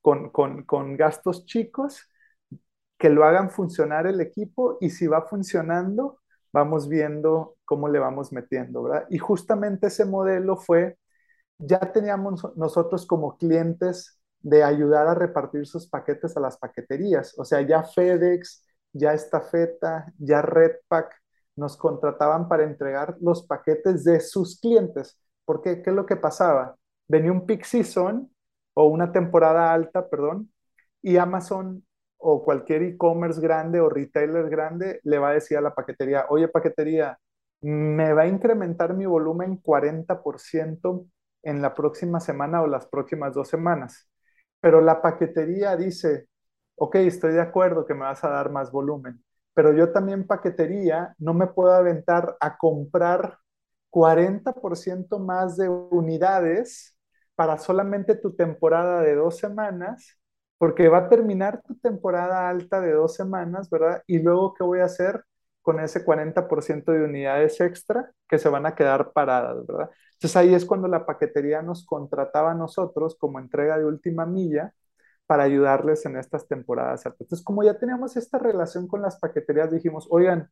con, 0.00 0.30
con, 0.30 0.64
con 0.64 0.96
gastos 0.96 1.46
chicos, 1.46 2.08
que 2.98 3.10
lo 3.10 3.24
hagan 3.24 3.50
funcionar 3.50 4.06
el 4.06 4.20
equipo 4.20 4.78
y 4.80 4.90
si 4.90 5.06
va 5.06 5.22
funcionando, 5.22 6.19
vamos 6.52 6.88
viendo 6.88 7.56
cómo 7.64 7.88
le 7.88 7.98
vamos 7.98 8.32
metiendo, 8.32 8.82
¿verdad? 8.82 9.06
Y 9.10 9.18
justamente 9.18 9.88
ese 9.88 10.04
modelo 10.04 10.56
fue, 10.56 10.98
ya 11.58 11.80
teníamos 11.92 12.44
nosotros 12.56 13.06
como 13.06 13.36
clientes 13.36 14.20
de 14.40 14.64
ayudar 14.64 15.06
a 15.08 15.14
repartir 15.14 15.66
sus 15.66 15.88
paquetes 15.88 16.36
a 16.36 16.40
las 16.40 16.58
paqueterías. 16.58 17.38
O 17.38 17.44
sea, 17.44 17.60
ya 17.62 17.82
FedEx, 17.82 18.64
ya 18.92 19.12
Estafeta, 19.14 20.12
ya 20.18 20.42
Redpack 20.42 21.14
nos 21.56 21.76
contrataban 21.76 22.48
para 22.48 22.64
entregar 22.64 23.16
los 23.20 23.46
paquetes 23.46 24.04
de 24.04 24.20
sus 24.20 24.58
clientes. 24.60 25.18
¿Por 25.44 25.60
qué? 25.62 25.82
¿Qué 25.82 25.90
es 25.90 25.96
lo 25.96 26.06
que 26.06 26.16
pasaba? 26.16 26.76
Venía 27.08 27.32
un 27.32 27.46
peak 27.46 27.64
season 27.64 28.32
o 28.74 28.86
una 28.86 29.12
temporada 29.12 29.72
alta, 29.72 30.08
perdón, 30.08 30.50
y 31.02 31.16
Amazon 31.16 31.84
o 32.20 32.42
cualquier 32.44 32.82
e-commerce 32.82 33.40
grande 33.40 33.80
o 33.80 33.88
retailer 33.88 34.48
grande 34.50 35.00
le 35.04 35.18
va 35.18 35.30
a 35.30 35.34
decir 35.34 35.56
a 35.58 35.60
la 35.60 35.74
paquetería, 35.74 36.26
oye 36.30 36.48
paquetería, 36.48 37.18
me 37.62 38.12
va 38.12 38.22
a 38.22 38.26
incrementar 38.28 38.94
mi 38.94 39.06
volumen 39.06 39.56
40% 39.58 41.06
en 41.42 41.62
la 41.62 41.74
próxima 41.74 42.20
semana 42.20 42.62
o 42.62 42.66
las 42.66 42.86
próximas 42.86 43.34
dos 43.34 43.48
semanas 43.48 44.10
pero 44.60 44.80
la 44.80 45.02
paquetería 45.02 45.76
dice, 45.76 46.28
ok, 46.76 46.96
estoy 46.96 47.32
de 47.34 47.40
acuerdo 47.40 47.86
que 47.86 47.94
me 47.94 48.00
vas 48.02 48.24
a 48.24 48.30
dar 48.30 48.50
más 48.50 48.70
volumen, 48.70 49.24
pero 49.54 49.72
yo 49.72 49.92
también 49.92 50.26
paquetería 50.26 51.14
no 51.18 51.34
me 51.34 51.46
puedo 51.48 51.72
aventar 51.72 52.36
a 52.40 52.56
comprar 52.58 53.38
40% 53.90 55.18
más 55.18 55.56
de 55.56 55.68
unidades 55.68 56.96
para 57.34 57.58
solamente 57.58 58.14
tu 58.16 58.34
temporada 58.36 59.02
de 59.02 59.14
dos 59.14 59.38
semanas, 59.38 60.18
porque 60.60 60.88
va 60.90 61.00
a 61.00 61.10
terminar 61.10 61.62
tu 61.64 61.76
temporada 61.80 62.50
alta 62.50 62.80
de 62.82 62.92
dos 62.94 63.16
semanas, 63.16 63.70
¿verdad? 63.70 64.04
Y 64.08 64.20
luego, 64.20 64.54
¿qué 64.54 64.64
voy 64.64 64.80
a 64.80 64.86
hacer 64.86 65.24
con 65.62 65.80
ese 65.80 66.04
40% 66.04 66.92
de 66.92 67.04
unidades 67.04 67.60
extra 67.62 68.12
que 68.28 68.38
se 68.38 68.50
van 68.50 68.66
a 68.66 68.76
quedar 68.76 69.12
paradas, 69.12 69.66
¿verdad? 69.66 69.90
Entonces 70.14 70.36
ahí 70.36 70.54
es 70.54 70.66
cuando 70.66 70.88
la 70.88 71.06
paquetería 71.06 71.62
nos 71.62 71.86
contrataba 71.86 72.52
a 72.52 72.54
nosotros 72.56 73.16
como 73.18 73.40
entrega 73.40 73.78
de 73.78 73.86
última 73.86 74.26
milla 74.26 74.74
para 75.26 75.44
ayudarles 75.44 76.04
en 76.06 76.16
estas 76.16 76.48
temporadas 76.48 77.06
Entonces, 77.06 77.42
como 77.44 77.62
ya 77.64 77.78
teníamos 77.78 78.16
esta 78.16 78.38
relación 78.38 78.88
con 78.88 79.02
las 79.02 79.18
paqueterías, 79.18 79.70
dijimos, 79.72 80.06
oigan, 80.10 80.50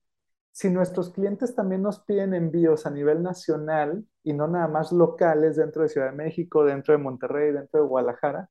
si 0.52 0.70
nuestros 0.70 1.10
clientes 1.12 1.54
también 1.54 1.82
nos 1.82 2.00
piden 2.00 2.34
envíos 2.34 2.86
a 2.86 2.90
nivel 2.90 3.22
nacional 3.22 4.04
y 4.24 4.32
no 4.34 4.48
nada 4.48 4.68
más 4.68 4.92
locales 4.92 5.56
dentro 5.56 5.82
de 5.82 5.88
Ciudad 5.90 6.10
de 6.10 6.16
México, 6.16 6.64
dentro 6.64 6.92
de 6.94 6.98
Monterrey, 7.02 7.52
dentro 7.52 7.82
de 7.82 7.88
Guadalajara, 7.88 8.50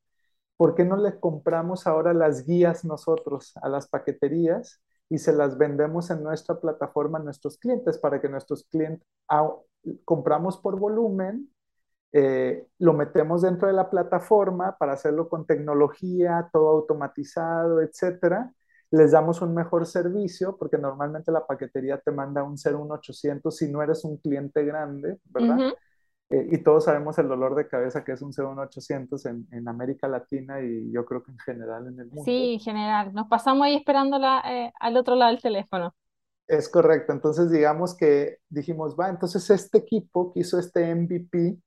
¿por 0.58 0.76
qué 0.76 0.84
no 0.84 0.98
le 0.98 1.20
compramos 1.20 1.88
ahora 1.88 2.14
las 2.14 2.46
guías 2.46 2.84
nosotros 2.84 3.54
a 3.62 3.70
las 3.70 3.88
paqueterías 3.88 4.82
y 5.10 5.20
se 5.20 5.32
las 5.34 5.58
vendemos 5.58 6.10
en 6.10 6.24
nuestra 6.24 6.60
plataforma 6.60 7.20
a 7.20 7.24
nuestros 7.24 7.58
clientes 7.58 7.98
para 7.98 8.20
que 8.20 8.28
nuestros 8.28 8.66
clientes 8.66 9.08
compramos 10.04 10.58
por 10.58 10.78
volumen, 10.80 11.50
eh, 12.12 12.66
lo 12.80 12.94
metemos 12.94 13.42
dentro 13.42 13.68
de 13.68 13.74
la 13.74 13.90
plataforma 13.90 14.76
para 14.78 14.94
hacerlo 14.94 15.30
con 15.30 15.46
tecnología, 15.46 16.50
todo 16.52 16.70
automatizado, 16.70 17.82
etcétera. 17.82 18.54
Les 18.90 19.12
damos 19.12 19.42
un 19.42 19.54
mejor 19.54 19.86
servicio 19.86 20.58
porque 20.58 20.78
normalmente 20.78 21.32
la 21.32 21.46
paquetería 21.46 22.00
te 22.00 22.12
manda 22.12 22.44
un 22.44 22.58
01800 22.58 23.56
si 23.56 23.70
no 23.70 23.82
eres 23.82 24.04
un 24.06 24.18
cliente 24.18 24.64
grande, 24.64 25.20
¿verdad? 25.26 25.62
Eh, 26.30 26.48
y 26.52 26.58
todos 26.58 26.86
sabemos 26.86 27.18
el 27.20 27.28
dolor 27.28 27.56
de 27.56 27.68
cabeza 27.68 28.04
que 28.04 28.12
es 28.12 28.22
un 28.22 28.34
01800 28.34 29.26
en, 29.28 29.48
en 29.52 29.68
América 29.68 30.08
Latina 30.08 30.62
y 30.62 30.92
yo 30.92 31.06
creo 31.06 31.24
que 31.24 31.32
en 31.32 31.40
general 31.40 31.88
en 31.88 32.00
el 32.00 32.08
mundo. 32.08 32.24
Sí, 32.26 32.54
en 32.54 32.60
general. 32.60 33.14
Nos 33.14 33.28
pasamos 33.28 33.66
ahí 33.66 33.76
esperando 33.76 34.18
eh, 34.46 34.72
al 34.80 34.98
otro 34.98 35.16
lado 35.16 35.32
del 35.32 35.42
teléfono. 35.42 35.96
Es 36.48 36.70
correcto. 36.70 37.14
Entonces, 37.14 37.52
digamos 37.52 37.96
que 37.96 38.38
dijimos, 38.50 38.96
va, 39.00 39.10
entonces 39.10 39.50
este 39.50 39.80
equipo 39.80 40.34
que 40.34 40.42
hizo 40.42 40.60
este 40.60 40.94
MVP 40.94 41.58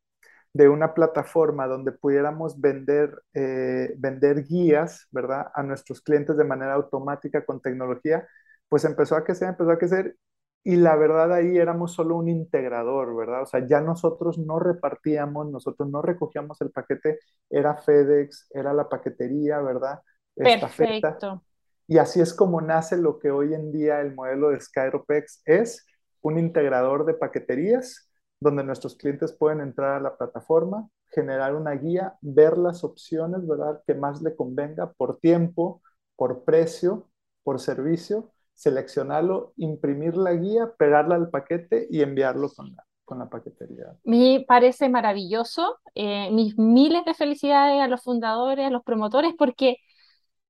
de 0.53 0.69
una 0.69 0.95
plataforma 0.95 1.67
donde 1.67 1.93
pudiéramos 1.93 2.61
vender, 2.61 3.23
eh, 3.35 3.95
vender 3.99 4.45
guías, 4.45 5.07
¿verdad? 5.11 5.47
A 5.55 5.63
nuestros 5.63 6.01
clientes 6.01 6.37
de 6.37 6.45
manera 6.45 6.75
automática 6.75 7.45
con 7.45 7.61
tecnología, 7.61 8.27
pues 8.69 8.85
empezó 8.85 9.17
a 9.17 9.25
crecer, 9.25 9.49
empezó 9.49 9.71
a 9.71 9.79
crecer 9.79 10.17
y 10.63 10.77
la 10.77 10.95
verdad 10.97 11.33
ahí 11.33 11.57
éramos 11.57 11.93
solo 11.93 12.17
un 12.17 12.29
integrador, 12.29 13.17
¿verdad? 13.17 13.43
O 13.43 13.47
sea, 13.47 13.67
ya 13.67 13.81
nosotros 13.81 14.39
no 14.39 14.59
repartíamos, 14.59 15.51
nosotros 15.51 15.89
no 15.89 16.03
recogíamos 16.03 16.61
el 16.61 16.71
paquete, 16.71 17.19
era 17.49 17.77
FedEx, 17.77 18.49
era 18.51 18.75
la 18.75 18.89
paquetería, 18.89 19.61
¿verdad? 19.61 20.01
Perfecto. 20.35 21.43
Y 21.87 21.99
así 21.99 22.21
es 22.21 22.35
como 22.35 22.61
nace 22.61 22.97
lo 22.97 23.19
que 23.19 23.31
hoy 23.31 23.55
en 23.55 23.73
día 23.73 24.01
el 24.01 24.15
modelo 24.15 24.51
de 24.51 24.61
Skyropex 24.61 25.43
es 25.45 25.87
un 26.21 26.39
integrador 26.39 27.05
de 27.05 27.15
paqueterías 27.15 28.11
donde 28.39 28.63
nuestros 28.63 28.97
clientes 28.97 29.33
pueden 29.33 29.61
entrar 29.61 29.97
a 29.97 30.01
la 30.01 30.17
plataforma, 30.17 30.89
generar 31.09 31.55
una 31.55 31.73
guía, 31.73 32.15
ver 32.21 32.57
las 32.57 32.85
opciones, 32.85 33.47
¿verdad? 33.47 33.83
Que 33.87 33.95
más 33.95 34.23
le 34.23 34.37
convenga 34.37 34.93
por 34.93 35.19
tiempo, 35.19 35.83
por 36.17 36.45
precio, 36.45 37.09
por 37.43 37.61
servicio, 37.61 38.31
seleccionarlo, 38.55 39.53
imprimir 39.57 40.17
la 40.17 40.35
guía, 40.35 40.73
pegarla 40.79 41.15
al 41.15 41.31
paquete 41.31 41.87
y 41.91 42.03
enviarlo 42.03 42.51
con 42.51 42.75
la, 42.75 42.85
con 43.05 43.19
la 43.19 43.29
paquetería. 43.29 43.97
Me 44.05 44.45
parece 44.47 44.89
maravilloso. 44.89 45.79
Eh, 45.95 46.31
mis 46.31 46.59
miles 46.59 47.05
de 47.05 47.15
felicidades 47.15 47.81
a 47.81 47.89
los 47.89 48.03
fundadores, 48.03 48.67
a 48.67 48.71
los 48.71 48.83
promotores, 48.83 49.35
porque 49.37 49.77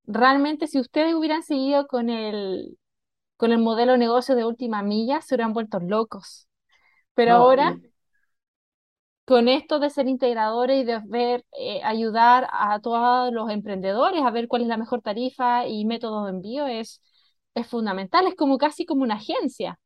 realmente 0.04 0.66
si 0.66 0.80
ustedes 0.80 1.14
hubieran 1.14 1.42
seguido 1.42 1.86
con 1.86 2.10
el, 2.10 2.78
con 3.36 3.52
el 3.52 3.58
modelo 3.58 3.92
de 3.92 3.98
negocio 3.98 4.34
de 4.34 4.44
última 4.44 4.82
milla, 4.82 5.20
se 5.20 5.34
hubieran 5.34 5.52
vuelto 5.52 5.80
locos. 5.80 6.48
Pero 7.14 7.34
ahora, 7.34 7.76
con 9.24 9.48
esto 9.48 9.78
de 9.78 9.90
ser 9.90 10.08
integradores 10.08 10.82
y 10.82 10.84
de 10.84 11.00
ver, 11.06 11.44
eh, 11.52 11.80
ayudar 11.84 12.48
a 12.52 12.80
todos 12.80 13.32
los 13.32 13.50
emprendedores 13.50 14.22
a 14.22 14.30
ver 14.30 14.48
cuál 14.48 14.62
es 14.62 14.68
la 14.68 14.76
mejor 14.76 15.02
tarifa 15.02 15.66
y 15.66 15.84
método 15.84 16.24
de 16.24 16.30
envío, 16.30 16.66
es, 16.66 17.00
es 17.60 17.68
fundamental, 17.68 18.26
es 18.26 18.34
como 18.36 18.58
casi 18.58 18.86
como 18.86 19.02
una 19.02 19.14
agencia. 19.16 19.78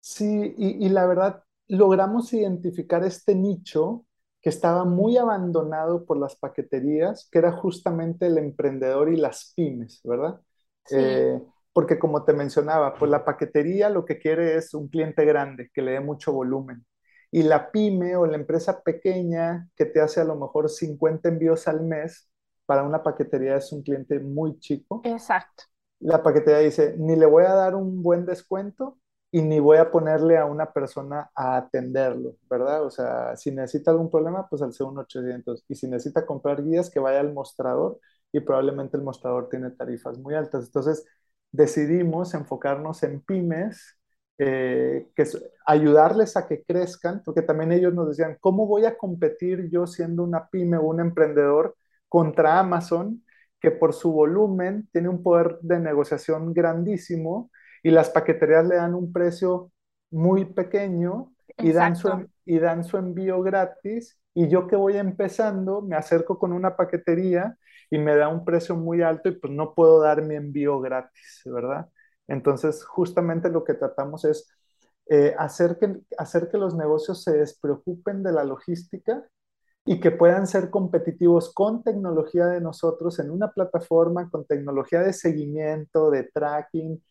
Sí, 0.00 0.54
y, 0.58 0.86
y 0.86 0.88
la 0.88 1.06
verdad, 1.06 1.44
logramos 1.68 2.32
identificar 2.32 3.04
este 3.04 3.34
nicho 3.34 4.04
que 4.40 4.50
estaba 4.50 4.84
muy 4.84 5.16
abandonado 5.16 6.04
por 6.04 6.18
las 6.18 6.34
paqueterías, 6.36 7.28
que 7.30 7.38
era 7.38 7.52
justamente 7.52 8.26
el 8.26 8.38
emprendedor 8.38 9.12
y 9.12 9.16
las 9.16 9.52
pymes, 9.54 10.00
¿verdad? 10.04 10.40
Eh, 10.90 11.40
porque 11.72 11.98
como 12.00 12.24
te 12.24 12.32
mencionaba, 12.32 12.94
pues 12.94 13.10
la 13.10 13.24
paquetería 13.24 13.88
lo 13.88 14.04
que 14.04 14.18
quiere 14.18 14.56
es 14.56 14.74
un 14.74 14.88
cliente 14.88 15.24
grande 15.24 15.70
que 15.72 15.82
le 15.82 15.92
dé 15.92 16.00
mucho 16.00 16.32
volumen. 16.32 16.84
Y 17.30 17.44
la 17.44 17.70
pyme 17.70 18.16
o 18.16 18.26
la 18.26 18.36
empresa 18.36 18.82
pequeña 18.82 19.68
que 19.76 19.86
te 19.86 20.00
hace 20.00 20.20
a 20.20 20.24
lo 20.24 20.34
mejor 20.36 20.68
50 20.68 21.28
envíos 21.28 21.68
al 21.68 21.82
mes, 21.82 22.28
para 22.66 22.82
una 22.82 23.02
paquetería 23.02 23.56
es 23.56 23.70
un 23.72 23.82
cliente 23.82 24.18
muy 24.20 24.58
chico. 24.58 25.08
Exacto. 25.10 25.64
La 26.02 26.22
paquetería 26.22 26.60
dice, 26.60 26.94
ni 26.98 27.16
le 27.16 27.26
voy 27.26 27.44
a 27.44 27.54
dar 27.54 27.74
un 27.76 28.02
buen 28.02 28.26
descuento 28.26 28.98
y 29.30 29.40
ni 29.42 29.60
voy 29.60 29.78
a 29.78 29.90
ponerle 29.90 30.36
a 30.36 30.44
una 30.46 30.72
persona 30.72 31.30
a 31.34 31.56
atenderlo, 31.56 32.36
¿verdad? 32.50 32.84
O 32.84 32.90
sea, 32.90 33.36
si 33.36 33.50
necesita 33.52 33.92
algún 33.92 34.10
problema, 34.10 34.48
pues 34.48 34.62
al 34.62 34.72
un 34.86 34.98
800. 34.98 35.64
Y 35.68 35.74
si 35.76 35.88
necesita 35.88 36.26
comprar 36.26 36.62
guías, 36.64 36.90
que 36.90 37.00
vaya 37.00 37.20
al 37.20 37.32
mostrador 37.32 37.98
y 38.32 38.40
probablemente 38.40 38.96
el 38.96 39.04
mostrador 39.04 39.48
tiene 39.48 39.70
tarifas 39.70 40.18
muy 40.18 40.34
altas. 40.34 40.66
Entonces, 40.66 41.06
decidimos 41.52 42.34
enfocarnos 42.34 43.02
en 43.04 43.20
pymes, 43.22 43.98
eh, 44.38 45.08
que 45.14 45.24
ayudarles 45.66 46.36
a 46.36 46.46
que 46.48 46.62
crezcan, 46.64 47.22
porque 47.24 47.42
también 47.42 47.72
ellos 47.72 47.94
nos 47.94 48.08
decían, 48.08 48.36
¿cómo 48.40 48.66
voy 48.66 48.84
a 48.86 48.96
competir 48.98 49.70
yo 49.70 49.86
siendo 49.86 50.24
una 50.24 50.48
pyme 50.48 50.76
o 50.78 50.82
un 50.84 51.00
emprendedor 51.00 51.76
contra 52.08 52.58
Amazon, 52.58 53.24
que 53.62 53.70
por 53.70 53.94
su 53.94 54.12
volumen 54.12 54.88
tiene 54.92 55.08
un 55.08 55.22
poder 55.22 55.58
de 55.62 55.78
negociación 55.78 56.52
grandísimo 56.52 57.50
y 57.82 57.90
las 57.90 58.10
paqueterías 58.10 58.66
le 58.66 58.76
dan 58.76 58.94
un 58.94 59.12
precio 59.12 59.70
muy 60.10 60.44
pequeño 60.44 61.32
y 61.58 61.72
dan, 61.72 61.96
su, 61.96 62.28
y 62.44 62.58
dan 62.58 62.84
su 62.84 62.98
envío 62.98 63.40
gratis 63.42 64.18
y 64.34 64.48
yo 64.48 64.66
que 64.66 64.76
voy 64.76 64.96
empezando 64.96 65.80
me 65.80 65.96
acerco 65.96 66.38
con 66.38 66.52
una 66.52 66.76
paquetería 66.76 67.56
y 67.88 67.98
me 67.98 68.16
da 68.16 68.28
un 68.28 68.44
precio 68.44 68.74
muy 68.74 69.02
alto 69.02 69.28
y 69.28 69.38
pues 69.38 69.52
no 69.52 69.74
puedo 69.74 70.00
dar 70.00 70.22
mi 70.22 70.34
envío 70.34 70.80
gratis, 70.80 71.42
¿verdad? 71.44 71.88
Entonces, 72.26 72.84
justamente 72.84 73.50
lo 73.50 73.64
que 73.64 73.74
tratamos 73.74 74.24
es 74.24 74.50
eh, 75.10 75.34
hacer, 75.38 75.76
que, 75.78 76.00
hacer 76.16 76.48
que 76.48 76.56
los 76.56 76.74
negocios 76.74 77.22
se 77.22 77.32
despreocupen 77.32 78.22
de 78.22 78.32
la 78.32 78.44
logística 78.44 79.22
y 79.84 80.00
que 80.00 80.10
puedan 80.12 80.46
ser 80.46 80.70
competitivos 80.70 81.52
con 81.52 81.82
tecnología 81.82 82.46
de 82.46 82.60
nosotros 82.60 83.18
en 83.18 83.30
una 83.30 83.50
plataforma, 83.52 84.30
con 84.30 84.44
tecnología 84.46 85.00
de 85.00 85.12
seguimiento, 85.12 86.10
de 86.10 86.24
tracking, 86.24 87.02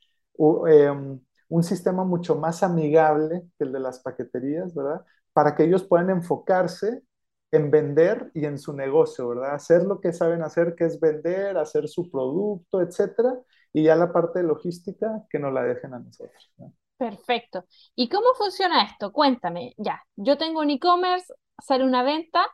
Em, 0.67 1.19
un 1.49 1.63
sistema 1.63 2.03
mucho 2.03 2.35
más 2.35 2.63
amigable 2.63 3.43
que 3.57 3.65
el 3.65 3.71
de 3.71 3.79
las 3.79 3.99
paqueterías, 3.99 4.73
¿verdad? 4.73 5.05
Para 5.33 5.55
que 5.55 5.63
ellos 5.65 5.83
puedan 5.83 6.09
enfocarse 6.09 7.03
en 7.51 7.69
vender 7.69 8.31
y 8.33 8.45
en 8.45 8.57
su 8.57 8.73
negocio, 8.73 9.27
¿verdad? 9.27 9.53
Hacer 9.53 9.83
lo 9.83 9.99
que 9.99 10.13
saben 10.13 10.41
hacer, 10.41 10.73
que 10.75 10.85
es 10.85 10.99
vender, 10.99 11.57
hacer 11.57 11.87
su 11.89 12.09
producto, 12.09 12.81
etcétera, 12.81 13.37
y 13.73 13.83
ya 13.83 13.95
la 13.95 14.11
parte 14.11 14.39
de 14.39 14.45
logística 14.47 15.23
que 15.29 15.37
nos 15.37 15.53
la 15.53 15.63
dejen 15.63 15.93
a 15.93 15.99
nosotros. 15.99 16.51
Perfecto. 16.97 17.65
¿Y 17.95 18.09
cómo 18.09 18.33
funciona 18.37 18.83
esto? 18.83 19.11
Cuéntame, 19.11 19.73
ya, 19.77 20.01
yo 20.15 20.37
tengo 20.37 20.61
un 20.61 20.69
e-commerce, 20.69 21.33
sale 21.61 21.83
una 21.83 22.03
venta, 22.03 22.45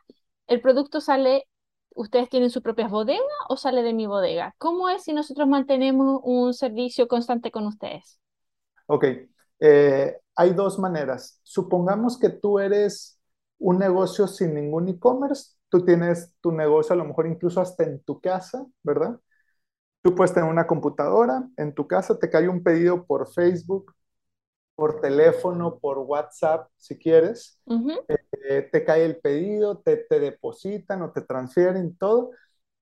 el 0.46 0.60
producto 0.60 1.00
sale 1.00 1.44
¿Ustedes 1.98 2.28
tienen 2.28 2.50
sus 2.50 2.62
propias 2.62 2.92
bodegas 2.92 3.26
o 3.48 3.56
sale 3.56 3.82
de 3.82 3.92
mi 3.92 4.06
bodega? 4.06 4.54
¿Cómo 4.58 4.88
es 4.88 5.02
si 5.02 5.12
nosotros 5.12 5.48
mantenemos 5.48 6.20
un 6.22 6.54
servicio 6.54 7.08
constante 7.08 7.50
con 7.50 7.66
ustedes? 7.66 8.20
Ok, 8.86 9.04
eh, 9.58 10.16
hay 10.36 10.50
dos 10.54 10.78
maneras. 10.78 11.40
Supongamos 11.42 12.16
que 12.16 12.28
tú 12.30 12.60
eres 12.60 13.20
un 13.58 13.78
negocio 13.80 14.28
sin 14.28 14.54
ningún 14.54 14.88
e-commerce, 14.88 15.56
tú 15.68 15.84
tienes 15.84 16.32
tu 16.40 16.52
negocio 16.52 16.92
a 16.92 16.96
lo 16.96 17.04
mejor 17.04 17.26
incluso 17.26 17.60
hasta 17.60 17.82
en 17.82 18.00
tu 18.04 18.20
casa, 18.20 18.64
¿verdad? 18.84 19.18
Tú 20.02 20.14
puedes 20.14 20.32
tener 20.32 20.48
una 20.48 20.66
computadora 20.68 21.48
en 21.56 21.74
tu 21.74 21.88
casa, 21.88 22.18
te 22.18 22.30
cae 22.30 22.48
un 22.48 22.62
pedido 22.62 23.04
por 23.06 23.32
Facebook, 23.32 23.92
por 24.78 25.00
teléfono, 25.00 25.80
por 25.80 25.98
WhatsApp, 25.98 26.68
si 26.76 26.96
quieres. 26.96 27.60
Eh, 28.48 28.68
te 28.70 28.84
cae 28.84 29.04
el 29.04 29.16
pedido, 29.18 29.78
te, 29.78 29.96
te, 29.96 30.20
depositan 30.20 31.02
o 31.02 31.10
te 31.10 31.22
transfieren 31.22 31.96
todo. 31.96 32.30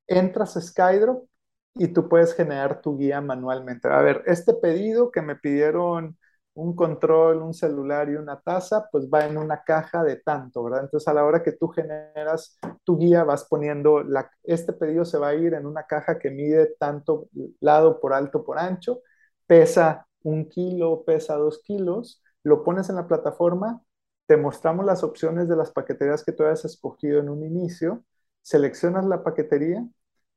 Entras 0.07 0.59
a 0.59 0.61
Skydrop 0.61 1.27
y 1.75 1.88
tú 1.88 2.07
puedes 2.07 2.35
generar 2.35 2.83
tu 2.83 2.99
guía 2.99 3.23
manualmente. 3.23 3.88
A 3.88 4.03
ver, 4.03 4.23
este 4.27 4.53
pedido 4.53 5.11
que 5.11 5.23
me 5.23 5.37
pidieron 5.37 6.18
un 6.53 6.77
control, 6.77 7.40
un 7.40 7.55
celular 7.55 8.11
y 8.11 8.16
una 8.16 8.42
taza, 8.42 8.88
pues 8.92 9.09
va 9.09 9.25
en 9.25 9.38
una 9.38 9.62
caja 9.64 10.05
de 10.05 10.16
tanto, 10.16 10.64
¿verdad? 10.64 10.83
Entonces 10.83 11.09
a 11.09 11.14
la 11.14 11.25
hora 11.25 11.42
que 11.42 11.53
tú 11.53 11.68
generas 11.68 12.59
tu 12.85 12.99
guía 12.99 13.25
vas 13.25 13.47
poniendo, 13.49 14.03
la, 14.03 14.31
este 14.42 14.75
pedido 14.75 15.07
se 15.07 15.16
va 15.16 15.29
a 15.29 15.35
ir 15.35 15.55
en 15.55 15.64
una 15.64 15.85
caja 15.85 16.18
que 16.18 16.31
mide 16.31 16.77
tanto 16.79 17.29
lado 17.61 17.99
por 18.01 18.12
alto 18.12 18.44
por 18.44 18.59
ancho, 18.59 19.01
pesa 19.47 20.06
un 20.27 20.49
kilo, 20.49 21.05
pesa 21.05 21.37
dos 21.37 21.62
kilos, 21.62 22.23
lo 22.43 22.65
pones 22.65 22.89
en 22.91 22.97
la 22.97 23.07
plataforma, 23.07 23.83
te 24.27 24.37
mostramos 24.37 24.85
las 24.85 25.05
opciones 25.05 25.49
de 25.49 25.57
las 25.57 25.71
paqueterías 25.73 26.25
que 26.25 26.33
tú 26.33 26.45
hayas 26.45 26.65
escogido 26.65 27.21
en 27.21 27.29
un 27.29 27.45
inicio, 27.45 28.05
seleccionas 28.43 29.05
la 29.07 29.23
paquetería, 29.23 29.87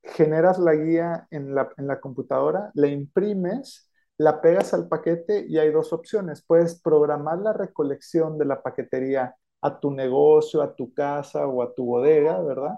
generas 0.02 0.58
la 0.58 0.74
guía 0.74 1.26
en 1.30 1.54
la, 1.54 1.70
en 1.76 1.86
la 1.88 2.00
computadora, 2.00 2.70
la 2.74 2.86
imprimes, 2.86 3.90
la 4.16 4.40
pegas 4.40 4.72
al 4.74 4.88
paquete 4.88 5.46
y 5.48 5.58
hay 5.58 5.72
dos 5.72 5.92
opciones. 5.92 6.42
Puedes 6.46 6.80
programar 6.80 7.38
la 7.38 7.52
recolección 7.52 8.38
de 8.38 8.44
la 8.44 8.62
paquetería 8.62 9.34
a 9.62 9.80
tu 9.80 9.90
negocio, 9.90 10.62
a 10.62 10.74
tu 10.74 10.92
casa 10.94 11.46
o 11.46 11.62
a 11.62 11.74
tu 11.74 11.84
bodega, 11.84 12.40
¿verdad? 12.42 12.76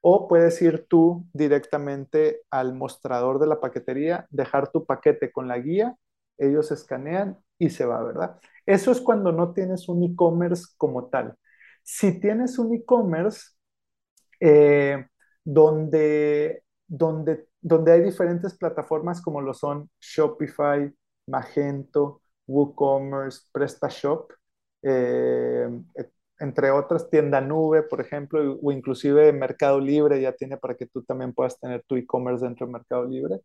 O 0.00 0.28
puedes 0.28 0.60
ir 0.62 0.86
tú 0.88 1.26
directamente 1.32 2.42
al 2.50 2.74
mostrador 2.74 3.38
de 3.38 3.46
la 3.46 3.60
paquetería, 3.60 4.26
dejar 4.30 4.70
tu 4.70 4.84
paquete 4.86 5.32
con 5.32 5.48
la 5.48 5.58
guía 5.58 5.96
ellos 6.38 6.70
escanean 6.72 7.38
y 7.58 7.70
se 7.70 7.84
va, 7.84 8.02
¿verdad? 8.02 8.38
Eso 8.66 8.92
es 8.92 9.00
cuando 9.00 9.32
no 9.32 9.52
tienes 9.52 9.88
un 9.88 10.02
e-commerce 10.04 10.64
como 10.76 11.08
tal. 11.08 11.36
Si 11.82 12.20
tienes 12.20 12.58
un 12.58 12.74
e-commerce 12.74 13.52
eh, 14.40 15.06
donde, 15.44 16.64
donde, 16.86 17.48
donde 17.60 17.92
hay 17.92 18.02
diferentes 18.02 18.56
plataformas 18.56 19.20
como 19.22 19.40
lo 19.40 19.54
son 19.54 19.90
Shopify, 20.00 20.92
Magento, 21.26 22.22
WooCommerce, 22.46 23.42
PrestaShop, 23.52 24.32
eh, 24.82 25.68
entre 26.40 26.70
otras, 26.72 27.08
tienda 27.08 27.40
nube, 27.40 27.82
por 27.84 28.00
ejemplo, 28.00 28.58
o 28.60 28.72
inclusive 28.72 29.32
Mercado 29.32 29.78
Libre 29.80 30.20
ya 30.20 30.32
tiene 30.32 30.56
para 30.56 30.74
que 30.76 30.86
tú 30.86 31.02
también 31.04 31.32
puedas 31.32 31.58
tener 31.60 31.84
tu 31.86 31.96
e-commerce 31.96 32.44
dentro 32.44 32.66
de 32.66 32.72
Mercado 32.72 33.04
Libre 33.04 33.40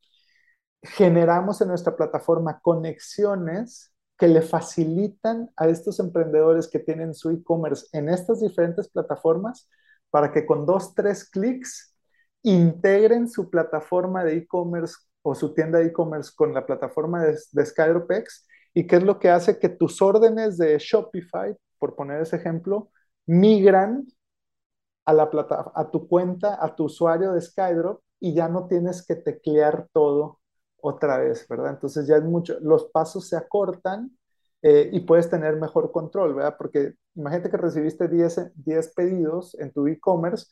generamos 0.81 1.61
en 1.61 1.69
nuestra 1.69 1.95
plataforma 1.95 2.59
conexiones 2.61 3.93
que 4.17 4.27
le 4.27 4.41
facilitan 4.41 5.49
a 5.55 5.67
estos 5.67 5.99
emprendedores 5.99 6.67
que 6.67 6.79
tienen 6.79 7.13
su 7.13 7.29
e-commerce 7.29 7.87
en 7.93 8.09
estas 8.09 8.41
diferentes 8.41 8.89
plataformas 8.89 9.69
para 10.09 10.31
que 10.31 10.45
con 10.45 10.65
dos, 10.65 10.95
tres 10.95 11.29
clics 11.29 11.95
integren 12.41 13.29
su 13.29 13.49
plataforma 13.49 14.23
de 14.23 14.37
e-commerce 14.37 14.95
o 15.21 15.35
su 15.35 15.53
tienda 15.53 15.79
de 15.79 15.87
e-commerce 15.87 16.31
con 16.35 16.53
la 16.53 16.65
plataforma 16.65 17.23
de, 17.23 17.37
de 17.51 17.65
Skyropex. 17.65 18.47
Y 18.73 18.87
qué 18.87 18.97
es 18.97 19.03
lo 19.03 19.19
que 19.19 19.29
hace 19.29 19.59
que 19.59 19.69
tus 19.69 20.01
órdenes 20.01 20.57
de 20.57 20.77
Shopify, 20.79 21.55
por 21.77 21.95
poner 21.95 22.21
ese 22.21 22.37
ejemplo, 22.37 22.89
migran 23.25 24.07
a, 25.05 25.13
la 25.13 25.29
plata, 25.29 25.71
a 25.75 25.89
tu 25.91 26.07
cuenta, 26.07 26.63
a 26.63 26.75
tu 26.75 26.85
usuario 26.85 27.33
de 27.33 27.41
Skydrop 27.41 28.01
y 28.19 28.33
ya 28.33 28.47
no 28.49 28.67
tienes 28.67 29.05
que 29.05 29.15
teclear 29.15 29.87
todo 29.93 30.39
otra 30.87 31.17
vez, 31.19 31.47
¿verdad? 31.47 31.71
Entonces 31.71 32.07
ya 32.07 32.17
es 32.17 32.23
mucho, 32.23 32.59
los 32.61 32.85
pasos 32.91 33.27
se 33.29 33.37
acortan 33.37 34.11
eh, 34.61 34.89
y 34.91 35.01
puedes 35.01 35.29
tener 35.29 35.55
mejor 35.57 35.91
control, 35.91 36.35
¿verdad? 36.35 36.55
Porque 36.57 36.93
imagínate 37.15 37.49
que 37.49 37.57
recibiste 37.57 38.07
10, 38.07 38.51
10 38.55 38.93
pedidos 38.93 39.55
en 39.59 39.71
tu 39.71 39.87
e-commerce, 39.87 40.47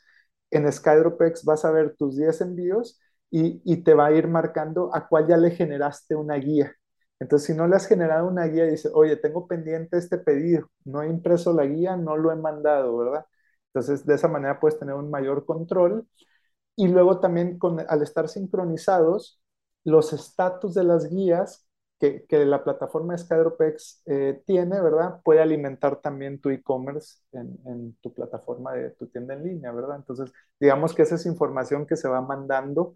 en 0.51 0.71
Skydropex 0.71 1.43
vas 1.45 1.65
a 1.65 1.71
ver 1.71 1.95
tus 1.97 2.17
10 2.17 2.41
envíos 2.41 2.99
y, 3.31 3.61
y, 3.65 3.83
te 3.83 3.93
va 3.93 4.07
a 4.07 4.11
ir 4.13 4.27
marcando 4.27 4.91
a 4.95 5.07
cuál 5.07 5.27
ya 5.27 5.37
le 5.37 5.51
generaste 5.51 6.15
una 6.15 6.35
guía. 6.35 6.73
Entonces, 7.19 7.47
si 7.47 7.53
no 7.53 7.67
le 7.67 7.75
has 7.75 7.87
generado 7.87 8.27
una 8.27 8.45
guía, 8.45 8.65
dice, 8.65 8.89
oye, 8.93 9.15
tengo 9.17 9.47
pendiente 9.47 9.97
este 9.97 10.17
pedido, 10.17 10.69
no 10.85 11.01
he 11.01 11.09
impreso 11.09 11.53
la 11.53 11.65
guía, 11.65 11.95
no 11.97 12.17
lo 12.17 12.31
he 12.31 12.35
mandado, 12.35 12.97
¿verdad? 12.97 13.25
Entonces, 13.73 14.05
de 14.05 14.15
esa 14.15 14.27
manera 14.27 14.59
puedes 14.59 14.79
tener 14.79 14.95
un 14.95 15.09
mayor 15.09 15.45
control. 15.45 16.07
Y 16.75 16.87
luego 16.89 17.19
también 17.19 17.59
al 17.87 18.01
estar 18.01 18.29
sincronizados, 18.29 19.41
los 19.85 20.11
estatus 20.11 20.73
de 20.73 20.83
las 20.83 21.09
guías 21.09 21.65
que, 21.99 22.25
que 22.25 22.43
la 22.45 22.63
plataforma 22.63 23.17
Skydropex 23.17 24.01
eh, 24.05 24.41
tiene, 24.45 24.81
¿verdad? 24.81 25.21
Puede 25.23 25.41
alimentar 25.41 26.01
también 26.01 26.41
tu 26.41 26.49
e-commerce 26.49 27.19
en, 27.31 27.57
en, 27.65 27.95
tu 28.01 28.13
plataforma 28.13 28.73
de 28.73 28.89
tu 28.91 29.07
tienda 29.07 29.33
en 29.33 29.43
línea, 29.43 29.71
¿verdad? 29.71 29.95
Entonces, 29.95 30.33
digamos 30.59 30.93
que 30.93 31.03
esa 31.03 31.15
es 31.15 31.25
información 31.25 31.85
que 31.85 31.95
se 31.95 32.09
va 32.09 32.21
mandando 32.21 32.95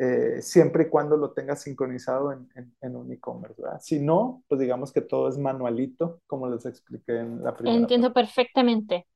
eh, 0.00 0.40
siempre 0.40 0.84
y 0.84 0.88
cuando 0.88 1.16
lo 1.16 1.32
tengas 1.32 1.62
sincronizado 1.62 2.32
en, 2.32 2.48
en, 2.80 2.96
un 2.96 3.12
e-commerce, 3.12 3.60
¿verdad? 3.60 3.80
Si 3.82 3.98
no, 3.98 4.44
pues 4.48 4.60
digamos 4.60 4.92
que 4.92 5.00
todo 5.00 5.28
es 5.28 5.36
manualito, 5.36 6.20
como 6.26 6.48
les 6.48 6.64
expliqué 6.64 7.18
en 7.18 7.42
la 7.42 7.54
primera. 7.54 7.76
Entiendo 7.76 8.12
perfectamente. 8.12 9.06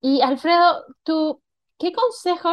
Y 0.00 0.20
Alfredo, 0.20 0.84
¿tú 1.04 1.40
qué 1.78 1.92
consejo 1.92 2.50